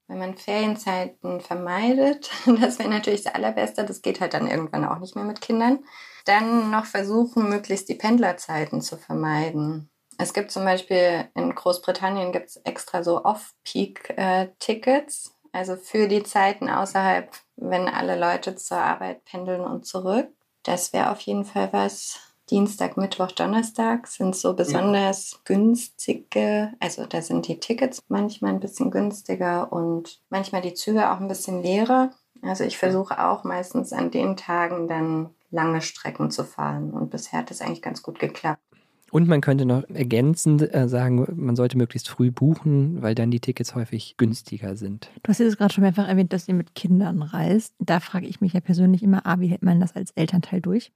Wenn 0.07 0.17
man 0.17 0.35
Ferienzeiten 0.35 1.41
vermeidet, 1.41 2.31
das 2.59 2.79
wäre 2.79 2.89
natürlich 2.89 3.23
das 3.23 3.35
Allerbeste, 3.35 3.85
das 3.85 4.01
geht 4.01 4.19
halt 4.19 4.33
dann 4.33 4.47
irgendwann 4.47 4.85
auch 4.85 4.99
nicht 4.99 5.15
mehr 5.15 5.25
mit 5.25 5.41
Kindern, 5.41 5.79
dann 6.25 6.71
noch 6.71 6.85
versuchen, 6.85 7.49
möglichst 7.49 7.87
die 7.89 7.95
Pendlerzeiten 7.95 8.81
zu 8.81 8.97
vermeiden. 8.97 9.91
Es 10.17 10.33
gibt 10.33 10.51
zum 10.51 10.65
Beispiel 10.65 11.29
in 11.35 11.55
Großbritannien 11.55 12.31
gibt 12.31 12.49
es 12.49 12.57
extra 12.57 13.03
so 13.03 13.23
Off-Peak-Tickets, 13.23 15.27
äh, 15.27 15.29
also 15.53 15.77
für 15.77 16.07
die 16.07 16.23
Zeiten 16.23 16.67
außerhalb, 16.67 17.31
wenn 17.55 17.87
alle 17.87 18.19
Leute 18.19 18.55
zur 18.55 18.77
Arbeit 18.77 19.23
pendeln 19.23 19.61
und 19.61 19.85
zurück. 19.85 20.27
Das 20.63 20.91
wäre 20.91 21.11
auf 21.11 21.21
jeden 21.21 21.45
Fall 21.45 21.71
was. 21.71 22.19
Dienstag, 22.49 22.97
Mittwoch, 22.97 23.31
Donnerstag 23.31 24.05
sind 24.07 24.35
so 24.35 24.53
besonders 24.53 25.31
ja. 25.31 25.37
günstige, 25.45 26.73
also 26.81 27.05
da 27.05 27.21
sind 27.21 27.47
die 27.47 27.59
Tickets 27.59 28.01
manchmal 28.09 28.51
ein 28.51 28.59
bisschen 28.59 28.91
günstiger 28.91 29.71
und 29.71 30.19
manchmal 30.29 30.61
die 30.61 30.73
Züge 30.73 31.09
auch 31.09 31.21
ein 31.21 31.29
bisschen 31.29 31.63
leerer. 31.63 32.11
Also 32.41 32.65
ich 32.65 32.77
versuche 32.77 33.23
auch 33.23 33.45
meistens 33.45 33.93
an 33.93 34.11
den 34.11 34.35
Tagen 34.35 34.89
dann 34.89 35.29
lange 35.51 35.81
Strecken 35.81 36.31
zu 36.31 36.43
fahren 36.43 36.91
und 36.91 37.11
bisher 37.11 37.39
hat 37.39 37.49
das 37.49 37.61
eigentlich 37.61 37.81
ganz 37.81 38.03
gut 38.03 38.19
geklappt. 38.19 38.61
Und 39.13 39.27
man 39.27 39.41
könnte 39.41 39.67
noch 39.67 39.83
ergänzend 39.89 40.73
äh, 40.73 40.87
sagen, 40.87 41.23
man 41.35 41.55
sollte 41.55 41.77
möglichst 41.77 42.09
früh 42.09 42.31
buchen, 42.31 43.03
weil 43.03 43.13
dann 43.13 43.29
die 43.29 43.39
Tickets 43.39 43.75
häufig 43.75 44.17
günstiger 44.17 44.75
sind. 44.75 45.11
Du 45.21 45.29
hast 45.29 45.37
jetzt 45.37 45.59
gerade 45.59 45.71
schon 45.71 45.83
mehrfach 45.83 46.07
erwähnt, 46.07 46.33
dass 46.33 46.47
ihr 46.47 46.55
mit 46.55 46.73
Kindern 46.73 47.21
reist. 47.21 47.75
Da 47.77 47.99
frage 47.99 48.25
ich 48.25 48.41
mich 48.41 48.53
ja 48.53 48.59
persönlich 48.59 49.03
immer, 49.03 49.23
ah, 49.27 49.39
wie 49.39 49.49
hält 49.49 49.61
man 49.61 49.79
das 49.79 49.95
als 49.95 50.09
Elternteil 50.15 50.61
durch? 50.61 50.91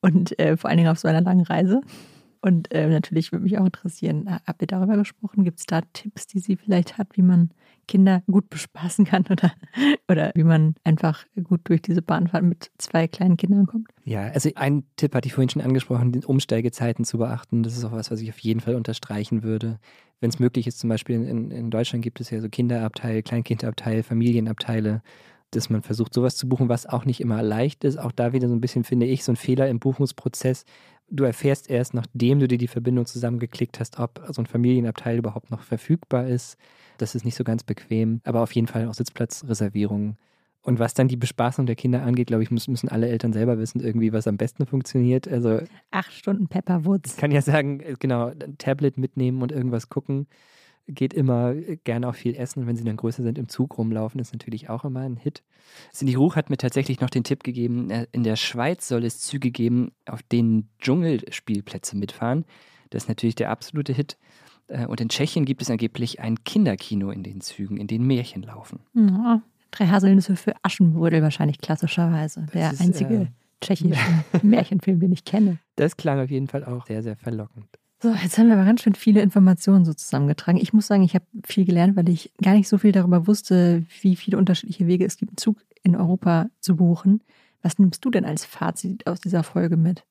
Und 0.00 0.38
äh, 0.38 0.56
vor 0.56 0.70
allen 0.70 0.76
Dingen 0.76 0.90
auf 0.90 1.00
so 1.00 1.08
einer 1.08 1.22
langen 1.22 1.44
Reise. 1.44 1.80
Und 2.46 2.72
äh, 2.72 2.88
natürlich 2.88 3.32
würde 3.32 3.42
mich 3.42 3.58
auch 3.58 3.64
interessieren, 3.64 4.30
habt 4.46 4.62
ihr 4.62 4.68
darüber 4.68 4.96
gesprochen? 4.96 5.42
Gibt 5.42 5.58
es 5.58 5.66
da 5.66 5.80
Tipps, 5.92 6.28
die 6.28 6.38
sie 6.38 6.54
vielleicht 6.54 6.96
hat, 6.96 7.08
wie 7.16 7.22
man 7.22 7.50
Kinder 7.88 8.22
gut 8.30 8.48
bespaßen 8.50 9.04
kann 9.04 9.24
oder, 9.30 9.52
oder 10.08 10.30
wie 10.36 10.44
man 10.44 10.76
einfach 10.84 11.24
gut 11.42 11.62
durch 11.64 11.82
diese 11.82 12.02
Bahnfahrt 12.02 12.44
mit 12.44 12.70
zwei 12.78 13.08
kleinen 13.08 13.36
Kindern 13.36 13.66
kommt? 13.66 13.88
Ja, 14.04 14.28
also 14.28 14.48
ein 14.54 14.84
Tipp 14.94 15.16
hatte 15.16 15.26
ich 15.26 15.34
vorhin 15.34 15.48
schon 15.48 15.60
angesprochen, 15.60 16.12
die 16.12 16.24
Umsteigezeiten 16.24 17.04
zu 17.04 17.18
beachten. 17.18 17.64
Das 17.64 17.76
ist 17.76 17.84
auch 17.84 17.90
was, 17.90 18.12
was 18.12 18.20
ich 18.20 18.30
auf 18.30 18.38
jeden 18.38 18.60
Fall 18.60 18.76
unterstreichen 18.76 19.42
würde. 19.42 19.80
Wenn 20.20 20.30
es 20.30 20.38
möglich 20.38 20.68
ist, 20.68 20.78
zum 20.78 20.88
Beispiel 20.88 21.16
in, 21.16 21.50
in 21.50 21.70
Deutschland 21.72 22.04
gibt 22.04 22.20
es 22.20 22.30
ja 22.30 22.40
so 22.40 22.48
Kinderabteil, 22.48 23.24
Kleinkindabteil, 23.24 24.04
Familienabteile 24.04 25.02
dass 25.52 25.70
man 25.70 25.82
versucht, 25.82 26.12
sowas 26.12 26.36
zu 26.36 26.48
buchen, 26.48 26.68
was 26.68 26.86
auch 26.86 27.04
nicht 27.04 27.20
immer 27.20 27.42
leicht 27.42 27.84
ist. 27.84 27.98
Auch 27.98 28.12
da 28.12 28.32
wieder 28.32 28.48
so 28.48 28.54
ein 28.54 28.60
bisschen, 28.60 28.84
finde 28.84 29.06
ich, 29.06 29.24
so 29.24 29.32
ein 29.32 29.36
Fehler 29.36 29.68
im 29.68 29.78
Buchungsprozess. 29.78 30.64
Du 31.08 31.24
erfährst 31.24 31.70
erst, 31.70 31.94
nachdem 31.94 32.40
du 32.40 32.48
dir 32.48 32.58
die 32.58 32.66
Verbindung 32.66 33.06
zusammengeklickt 33.06 33.78
hast, 33.78 33.98
ob 34.00 34.22
so 34.28 34.42
ein 34.42 34.46
Familienabteil 34.46 35.18
überhaupt 35.18 35.50
noch 35.50 35.62
verfügbar 35.62 36.26
ist. 36.26 36.56
Das 36.98 37.14
ist 37.14 37.24
nicht 37.24 37.36
so 37.36 37.44
ganz 37.44 37.62
bequem, 37.62 38.20
aber 38.24 38.42
auf 38.42 38.52
jeden 38.52 38.66
Fall 38.66 38.88
auch 38.88 38.94
Sitzplatzreservierungen. 38.94 40.16
Und 40.62 40.80
was 40.80 40.94
dann 40.94 41.06
die 41.06 41.16
Bespaßung 41.16 41.66
der 41.66 41.76
Kinder 41.76 42.02
angeht, 42.02 42.26
glaube 42.26 42.42
ich, 42.42 42.50
müssen 42.50 42.88
alle 42.88 43.08
Eltern 43.08 43.32
selber 43.32 43.56
wissen, 43.56 43.80
irgendwie, 43.80 44.12
was 44.12 44.26
am 44.26 44.36
besten 44.36 44.66
funktioniert. 44.66 45.28
Also 45.28 45.60
acht 45.92 46.12
Stunden 46.12 46.48
Pepperwoods. 46.48 47.12
Ich 47.12 47.16
kann 47.18 47.30
ja 47.30 47.40
sagen, 47.40 47.78
äh, 47.78 47.94
genau, 48.00 48.30
ein 48.30 48.58
Tablet 48.58 48.98
mitnehmen 48.98 49.42
und 49.42 49.52
irgendwas 49.52 49.88
gucken. 49.88 50.26
Geht 50.88 51.14
immer 51.14 51.54
äh, 51.54 51.76
gerne 51.82 52.08
auch 52.08 52.14
viel 52.14 52.34
essen. 52.36 52.60
Und 52.60 52.66
wenn 52.66 52.76
sie 52.76 52.84
dann 52.84 52.96
größer 52.96 53.22
sind, 53.22 53.38
im 53.38 53.48
Zug 53.48 53.78
rumlaufen, 53.78 54.20
ist 54.20 54.32
natürlich 54.32 54.68
auch 54.68 54.84
immer 54.84 55.00
ein 55.00 55.16
Hit. 55.16 55.42
Cindy 55.92 56.14
Ruch 56.14 56.36
hat 56.36 56.50
mir 56.50 56.56
tatsächlich 56.56 57.00
noch 57.00 57.10
den 57.10 57.24
Tipp 57.24 57.42
gegeben, 57.42 57.90
äh, 57.90 58.06
in 58.12 58.22
der 58.22 58.36
Schweiz 58.36 58.88
soll 58.88 59.04
es 59.04 59.20
Züge 59.20 59.50
geben, 59.50 59.92
auf 60.06 60.22
denen 60.22 60.68
Dschungelspielplätze 60.80 61.96
mitfahren. 61.96 62.44
Das 62.90 63.04
ist 63.04 63.08
natürlich 63.08 63.34
der 63.34 63.50
absolute 63.50 63.92
Hit. 63.92 64.16
Äh, 64.68 64.86
und 64.86 65.00
in 65.00 65.08
Tschechien 65.08 65.44
gibt 65.44 65.62
es 65.62 65.70
angeblich 65.70 66.20
ein 66.20 66.42
Kinderkino 66.44 67.10
in 67.10 67.22
den 67.22 67.40
Zügen, 67.40 67.76
in 67.76 67.86
denen 67.86 68.06
Märchen 68.06 68.42
laufen. 68.42 68.80
Ja, 68.94 69.42
drei 69.70 69.86
Haselnüsse 69.86 70.36
für 70.36 70.54
Aschenbrödel 70.62 71.22
wahrscheinlich 71.22 71.58
klassischerweise. 71.58 72.46
Der 72.54 72.72
ist, 72.72 72.80
einzige 72.80 73.14
äh, 73.14 73.26
tschechische 73.60 74.24
Märchenfilm, 74.42 75.00
den 75.00 75.12
ich 75.12 75.24
kenne. 75.24 75.58
Das 75.76 75.96
klang 75.96 76.20
auf 76.20 76.30
jeden 76.30 76.48
Fall 76.48 76.64
auch 76.64 76.86
sehr, 76.86 77.02
sehr 77.02 77.16
verlockend. 77.16 77.66
So, 78.02 78.12
jetzt 78.12 78.36
haben 78.36 78.48
wir 78.48 78.54
aber 78.56 78.66
ganz 78.66 78.82
schön 78.82 78.94
viele 78.94 79.22
Informationen 79.22 79.84
so 79.86 79.94
zusammengetragen. 79.94 80.58
Ich 80.60 80.72
muss 80.74 80.86
sagen, 80.86 81.02
ich 81.02 81.14
habe 81.14 81.24
viel 81.44 81.64
gelernt, 81.64 81.96
weil 81.96 82.08
ich 82.10 82.30
gar 82.42 82.52
nicht 82.54 82.68
so 82.68 82.76
viel 82.78 82.92
darüber 82.92 83.26
wusste, 83.26 83.86
wie 84.02 84.16
viele 84.16 84.36
unterschiedliche 84.36 84.86
Wege 84.86 85.06
es 85.06 85.16
gibt, 85.16 85.30
einen 85.32 85.36
Zug 85.38 85.56
in 85.82 85.96
Europa 85.96 86.48
zu 86.60 86.76
buchen. 86.76 87.22
Was 87.62 87.78
nimmst 87.78 88.04
du 88.04 88.10
denn 88.10 88.26
als 88.26 88.44
Fazit 88.44 89.06
aus 89.06 89.20
dieser 89.20 89.42
Folge 89.42 89.76
mit? 89.78 90.04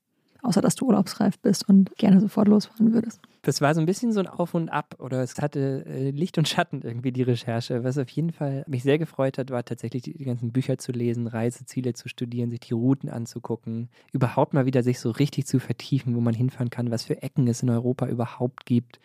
Außer 0.46 0.62
dass 0.62 0.76
du 0.76 0.86
urlaubsreif 0.86 1.40
bist 1.40 1.68
und 1.68 1.96
gerne 1.98 2.20
sofort 2.20 2.48
losfahren 2.48 2.94
würdest. 2.94 3.20
Das 3.42 3.62
war 3.62 3.74
so 3.76 3.80
ein 3.80 3.86
bisschen 3.86 4.12
so 4.12 4.20
ein 4.20 4.28
Auf 4.28 4.54
und 4.54 4.70
Ab 4.70 4.96
oder 5.00 5.22
es 5.22 5.40
hatte 5.40 5.86
äh, 5.86 6.10
Licht 6.10 6.38
und 6.38 6.48
Schatten 6.48 6.82
irgendwie 6.82 7.12
die 7.12 7.22
Recherche. 7.22 7.84
Was 7.84 7.98
auf 7.98 8.10
jeden 8.10 8.32
Fall 8.32 8.64
mich 8.68 8.84
sehr 8.84 8.98
gefreut 8.98 9.38
hat, 9.38 9.52
war 9.52 9.64
tatsächlich 9.64 10.04
die, 10.04 10.18
die 10.18 10.26
ganzen 10.26 10.52
Bücher 10.52 10.78
zu 10.78 10.92
lesen, 10.92 11.28
Reiseziele 11.28 11.94
zu 11.94 12.10
studieren, 12.10 12.50
sich 12.50 12.62
die 12.62 12.74
Routen 12.74 13.10
anzugucken, 13.10 13.90
überhaupt 14.14 14.54
mal 14.54 14.66
wieder 14.66 14.84
sich 14.84 15.00
so 15.00 15.12
richtig 15.12 15.46
zu 15.46 15.60
vertiefen, 15.60 16.16
wo 16.16 16.22
man 16.22 16.34
hinfahren 16.34 16.70
kann, 16.70 16.92
was 16.92 17.04
für 17.04 17.22
Ecken 17.22 17.48
es 17.48 17.62
in 17.62 17.70
Europa 17.70 18.08
überhaupt 18.08 18.66
gibt 18.66 19.00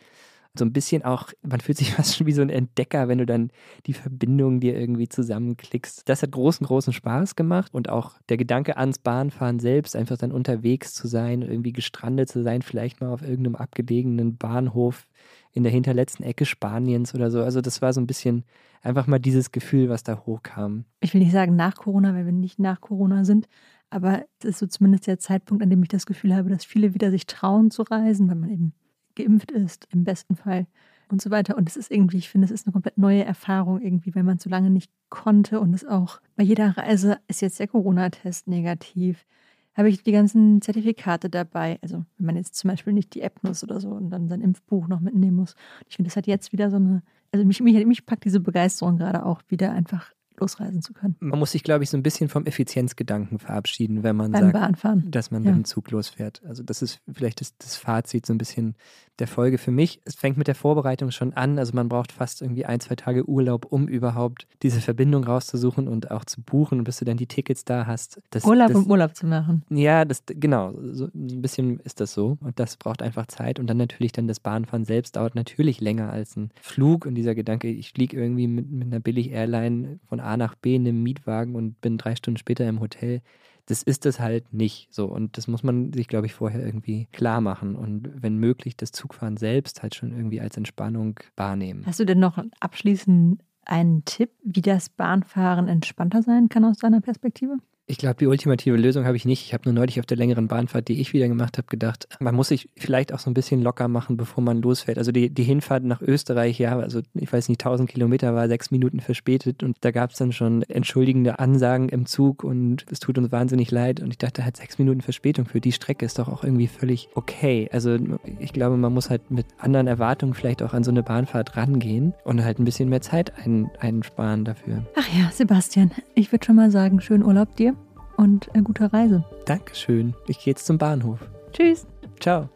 so 0.59 0.65
ein 0.65 0.73
bisschen 0.73 1.05
auch, 1.05 1.29
man 1.43 1.61
fühlt 1.61 1.79
sich 1.79 1.95
fast 1.95 2.17
schon 2.17 2.27
wie 2.27 2.33
so 2.33 2.43
ein 2.43 2.51
Entdecker, 2.51 3.09
wenn 3.09 3.19
du 3.19 3.27
dann 3.27 3.51
die 3.87 3.93
Verbindungen 3.93 4.61
dir 4.61 4.79
irgendwie 4.79 5.09
zusammenklickst. 5.09 6.09
Das 6.09 6.23
hat 6.23 6.33
großen, 6.33 6.67
großen 6.67 6.93
Spaß 6.93 7.37
gemacht 7.37 7.73
und 7.73 7.89
auch 7.89 8.15
der 8.29 8.37
Gedanke 8.37 8.77
ans 8.77 8.99
Bahnfahren 8.99 9.61
selbst, 9.61 9.95
einfach 9.97 10.19
dann 10.19 10.33
unterwegs 10.33 10.95
zu 10.95 11.09
sein, 11.09 11.43
irgendwie 11.43 11.73
gestrandet 11.73 12.29
zu 12.29 12.43
sein, 12.43 12.63
vielleicht 12.63 13.01
mal 13.01 13.13
auf 13.13 13.23
irgendeinem 13.23 13.57
abgelegenen 13.57 14.37
Bahnhof 14.37 15.07
in 15.53 15.63
der 15.63 15.73
hinterletzten 15.73 16.25
Ecke 16.25 16.45
Spaniens 16.45 17.15
oder 17.15 17.31
so. 17.31 17.43
Also 17.43 17.61
das 17.61 17.83
war 17.83 17.93
so 17.93 18.01
ein 18.01 18.07
bisschen 18.07 18.45
einfach 18.83 19.07
mal 19.07 19.19
dieses 19.19 19.53
Gefühl, 19.53 19.89
was 19.89 20.03
da 20.03 20.23
hochkam. 20.27 20.85
Ich 21.01 21.13
will 21.13 21.21
nicht 21.21 21.33
sagen 21.33 21.57
nach 21.57 21.75
Corona, 21.75 22.15
weil 22.15 22.25
wir 22.25 22.33
nicht 22.33 22.59
nach 22.59 22.81
Corona 22.81 23.25
sind, 23.25 23.49
aber 23.91 24.25
es 24.39 24.45
ist 24.45 24.59
so 24.61 24.67
zumindest 24.67 25.07
der 25.07 25.19
Zeitpunkt, 25.19 25.63
an 25.63 25.71
dem 25.71 25.83
ich 25.83 25.89
das 25.89 26.07
Gefühl 26.07 26.35
habe, 26.35 26.49
dass 26.49 26.65
viele 26.65 26.95
wieder 26.95 27.11
sich 27.11 27.27
trauen 27.27 27.71
zu 27.71 27.83
reisen, 27.83 28.29
weil 28.29 28.37
man 28.37 28.51
eben 28.51 28.73
geimpft 29.22 29.50
ist, 29.50 29.87
im 29.90 30.04
besten 30.04 30.37
Fall 30.37 30.66
und 31.11 31.20
so 31.20 31.30
weiter. 31.30 31.56
Und 31.56 31.68
es 31.68 31.76
ist 31.76 31.90
irgendwie, 31.90 32.18
ich 32.18 32.28
finde, 32.28 32.46
es 32.46 32.50
ist 32.50 32.66
eine 32.66 32.72
komplett 32.72 32.98
neue 32.98 33.24
Erfahrung 33.24 33.80
irgendwie, 33.80 34.14
wenn 34.14 34.24
man 34.24 34.38
so 34.38 34.48
lange 34.50 34.70
nicht 34.70 34.90
konnte 35.09 35.61
und 35.61 35.74
es 35.74 35.85
auch 35.85 36.20
bei 36.37 36.42
jeder 36.42 36.76
Reise 36.76 37.18
ist 37.28 37.42
jetzt 37.42 37.59
der 37.59 37.68
Corona-Test 37.68 38.48
negativ. 38.48 39.26
Habe 39.74 39.88
ich 39.88 40.02
die 40.02 40.12
ganzen 40.12 40.61
Zertifikate 40.62 41.30
dabei. 41.30 41.78
Also, 41.83 42.04
wenn 42.18 42.26
man 42.26 42.37
jetzt 42.37 42.56
zum 42.56 42.70
Beispiel 42.70 42.92
nicht 42.92 43.14
die 43.14 43.22
App 43.22 43.42
nutzt 43.42 43.62
oder 43.62 43.80
so 43.80 43.90
und 43.90 44.11
dann 44.11 44.28
sein 44.28 44.40
Impfbuch 44.40 44.88
noch 44.88 45.00
mitnehmen 45.00 45.37
muss. 45.37 45.54
Ich 45.88 45.96
finde, 45.96 46.09
das 46.09 46.16
hat 46.16 46.26
jetzt 46.26 46.52
wieder 46.52 46.70
so 46.70 46.76
eine, 46.76 47.02
also 47.33 47.44
mich, 47.44 47.61
mich, 47.61 47.87
mich 47.87 48.06
packt 48.06 48.24
diese 48.24 48.40
Begeisterung 48.40 48.96
gerade 48.96 49.24
auch 49.24 49.42
wieder 49.48 49.72
einfach 49.72 50.12
losreisen 50.40 50.83
zu 50.83 50.92
können. 50.92 51.16
Man 51.20 51.38
muss 51.38 51.53
sich, 51.53 51.62
glaube 51.62 51.85
ich, 51.85 51.90
so 51.90 51.96
ein 51.96 52.03
bisschen 52.03 52.29
vom 52.29 52.46
Effizienzgedanken 52.46 53.38
verabschieden, 53.38 54.03
wenn 54.03 54.16
man 54.16 54.33
Beim 54.33 54.42
sagt, 54.44 54.53
Bahnfahren. 54.55 55.11
dass 55.11 55.31
man 55.31 55.44
Ja. 55.44 55.50
mit 55.50 55.59
dem 55.61 55.64
Zug 55.64 55.90
losfährt. 55.90 56.42
Also 56.46 56.62
das 56.62 56.83
ist 56.83 57.00
vielleicht 57.12 57.40
das, 57.40 57.57
das 57.59 57.76
Fazit 57.76 58.26
so 58.26 58.33
ein 58.35 58.38
bisschen 58.38 58.74
der 59.18 59.26
Folge 59.29 59.59
für 59.59 59.70
mich. 59.70 60.00
Es 60.05 60.14
fängt 60.14 60.38
mit 60.38 60.46
der 60.48 60.55
Vorbereitung 60.55 61.11
schon 61.11 61.35
an. 61.35 61.59
Also 61.59 61.72
man 61.74 61.90
braucht 61.90 62.11
fast 62.11 62.40
irgendwie 62.40 62.64
ein, 62.64 62.81
zwei 62.81 62.96
Tage 62.96 63.29
Urlaub, 63.29 63.66
um 63.66 63.87
überhaupt 63.87 64.46
diese 64.62 64.81
Verbindung 64.81 65.24
rauszusuchen 65.24 65.88
und 65.88 66.11
auch 66.11 66.24
zu 66.24 66.40
buchen. 66.40 66.79
Und 66.79 66.85
bis 66.85 66.98
du 67.00 67.05
dann 67.05 67.18
die 67.18 67.26
Tickets 67.26 67.66
da 67.66 67.87
hast. 67.87 68.20
Das, 68.31 68.44
Urlaub, 68.46 68.68
das, 68.68 68.76
um 68.79 68.90
Urlaub 68.90 69.14
zu 69.14 69.26
machen. 69.26 69.62
Ja, 69.68 70.07
das 70.07 70.22
genau, 70.26 70.72
so 70.92 71.05
ein 71.14 71.42
bisschen 71.42 71.81
ist 71.81 72.00
das 72.00 72.14
so. 72.14 72.38
Und 72.40 72.59
das 72.59 72.79
braucht 72.79 73.03
einfach 73.03 73.26
Zeit. 73.26 73.59
Und 73.61 73.66
dann 73.66 73.76
natürlich 73.76 74.12
dann 74.12 74.26
das 74.26 74.40
Bahnfahren 74.40 74.87
selbst 74.87 75.16
dauert 75.16 75.35
natürlich 75.35 75.83
länger 75.83 76.11
als 76.11 76.37
ein 76.37 76.50
Flug. 76.62 77.05
Und 77.05 77.14
dieser 77.14 77.35
Gedanke, 77.35 77.68
ich 77.68 77.92
fliege 77.92 78.16
irgendwie 78.16 78.46
mit, 78.48 78.70
mit 78.70 78.87
einer 78.87 79.00
Billig-Airline 79.00 80.00
von 80.09 80.20
A 80.31 80.37
nach 80.37 80.55
B 80.55 80.77
in 80.77 80.87
einem 80.87 81.03
Mietwagen 81.03 81.55
und 81.55 81.81
bin 81.81 81.99
drei 81.99 82.14
Stunden 82.14 82.38
später 82.38 82.69
im 82.69 82.81
Hotel. 82.81 83.23
Das 83.66 83.83
ist 83.83 84.07
es 84.07 84.19
halt 84.19 84.53
nicht 84.53 84.93
so. 84.93 85.07
Und 85.07 85.37
das 85.37 85.47
muss 85.47 85.62
man 85.62 85.93
sich, 85.93 86.09
glaube 86.09 86.27
ich, 86.27 86.35
vorher 86.35 86.64
irgendwie 86.64 87.07
klar 87.12 87.40
machen. 87.40 87.77
Und 87.77 88.11
wenn 88.14 88.37
möglich, 88.37 88.77
das 88.77 88.93
Zugfahren 88.93 89.37
selbst 89.37 89.83
halt 89.83 89.95
schon 89.95 90.12
irgendwie 90.12 90.40
als 90.40 90.57
Entspannung 90.57 91.21
wahrnehmen. 91.37 91.85
Hast 91.87 92.01
du 92.01 92.05
denn 92.05 92.19
noch 92.19 92.43
abschließend 92.59 93.43
einen 93.64 94.05
Tipp, 94.05 94.31
wie 94.43 94.62
das 94.62 94.88
Bahnfahren 94.88 95.69
entspannter 95.69 96.23
sein 96.23 96.49
kann 96.49 96.64
aus 96.64 96.79
deiner 96.79 97.01
Perspektive? 97.01 97.59
Ich 97.90 97.98
glaube, 97.98 98.14
die 98.20 98.29
ultimative 98.29 98.76
Lösung 98.76 99.05
habe 99.05 99.16
ich 99.16 99.24
nicht. 99.24 99.44
Ich 99.44 99.53
habe 99.53 99.64
nur 99.64 99.72
neulich 99.72 99.98
auf 99.98 100.07
der 100.07 100.16
längeren 100.16 100.46
Bahnfahrt, 100.46 100.87
die 100.87 101.00
ich 101.00 101.12
wieder 101.12 101.26
gemacht 101.26 101.59
habe, 101.59 101.66
gedacht, 101.66 102.07
man 102.20 102.37
muss 102.37 102.46
sich 102.46 102.68
vielleicht 102.76 103.12
auch 103.12 103.18
so 103.18 103.29
ein 103.29 103.35
bisschen 103.35 103.62
locker 103.62 103.88
machen, 103.88 104.16
bevor 104.16 104.44
man 104.44 104.62
losfährt. 104.62 104.96
Also 104.96 105.11
die, 105.11 105.29
die 105.29 105.42
Hinfahrt 105.42 105.83
nach 105.83 106.00
Österreich, 106.00 106.61
ja, 106.61 106.79
also 106.79 107.00
ich 107.14 107.33
weiß 107.33 107.48
nicht, 107.48 107.61
1000 107.61 107.90
Kilometer 107.90 108.33
war 108.33 108.46
sechs 108.46 108.70
Minuten 108.70 109.00
verspätet 109.00 109.64
und 109.64 109.76
da 109.81 109.90
gab 109.90 110.12
es 110.12 110.18
dann 110.18 110.31
schon 110.31 110.62
entschuldigende 110.62 111.40
Ansagen 111.40 111.88
im 111.88 112.07
Zug 112.07 112.44
und 112.44 112.87
es 112.92 113.00
tut 113.00 113.18
uns 113.18 113.33
wahnsinnig 113.33 113.72
leid. 113.72 113.98
Und 113.98 114.12
ich 114.12 114.18
dachte 114.18 114.44
halt, 114.44 114.57
sechs 114.57 114.79
Minuten 114.79 115.00
Verspätung 115.00 115.46
für 115.46 115.61
die 115.61 115.72
Strecke 115.72 116.07
ist 116.07 116.20
doch 116.20 116.29
auch 116.29 116.44
irgendwie 116.44 116.68
völlig 116.68 117.09
okay. 117.16 117.68
Also 117.72 117.98
ich 118.38 118.53
glaube, 118.53 118.76
man 118.76 118.94
muss 118.94 119.11
halt 119.11 119.33
mit 119.33 119.46
anderen 119.59 119.88
Erwartungen 119.88 120.35
vielleicht 120.35 120.62
auch 120.62 120.74
an 120.74 120.85
so 120.85 120.92
eine 120.92 121.03
Bahnfahrt 121.03 121.57
rangehen 121.57 122.14
und 122.22 122.44
halt 122.44 122.61
ein 122.61 122.64
bisschen 122.64 122.88
mehr 122.88 123.00
Zeit 123.00 123.33
ein, 123.44 123.68
einsparen 123.81 124.44
dafür. 124.44 124.87
Ach 124.94 125.09
ja, 125.09 125.29
Sebastian, 125.33 125.90
ich 126.14 126.31
würde 126.31 126.46
schon 126.46 126.55
mal 126.55 126.70
sagen, 126.70 127.00
schönen 127.00 127.24
Urlaub 127.24 127.57
dir 127.57 127.74
und 128.20 128.54
eine 128.54 128.62
gute 128.62 128.92
Reise. 128.92 129.24
Dankeschön. 129.46 130.14
Ich 130.26 130.38
gehe 130.38 130.52
jetzt 130.52 130.66
zum 130.66 130.76
Bahnhof. 130.76 131.18
Tschüss. 131.52 131.87
Ciao. 132.20 132.50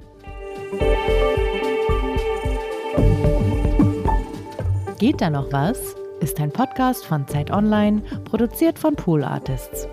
Geht 4.99 5.21
da 5.21 5.31
noch 5.31 5.51
was? 5.53 5.97
Ist 6.21 6.39
ein 6.39 6.53
Podcast 6.53 7.07
von 7.07 7.27
Zeit 7.27 7.51
Online, 7.51 8.03
produziert 8.25 8.79
von 8.79 8.95
Pool 8.95 9.25
Artists. 9.25 9.89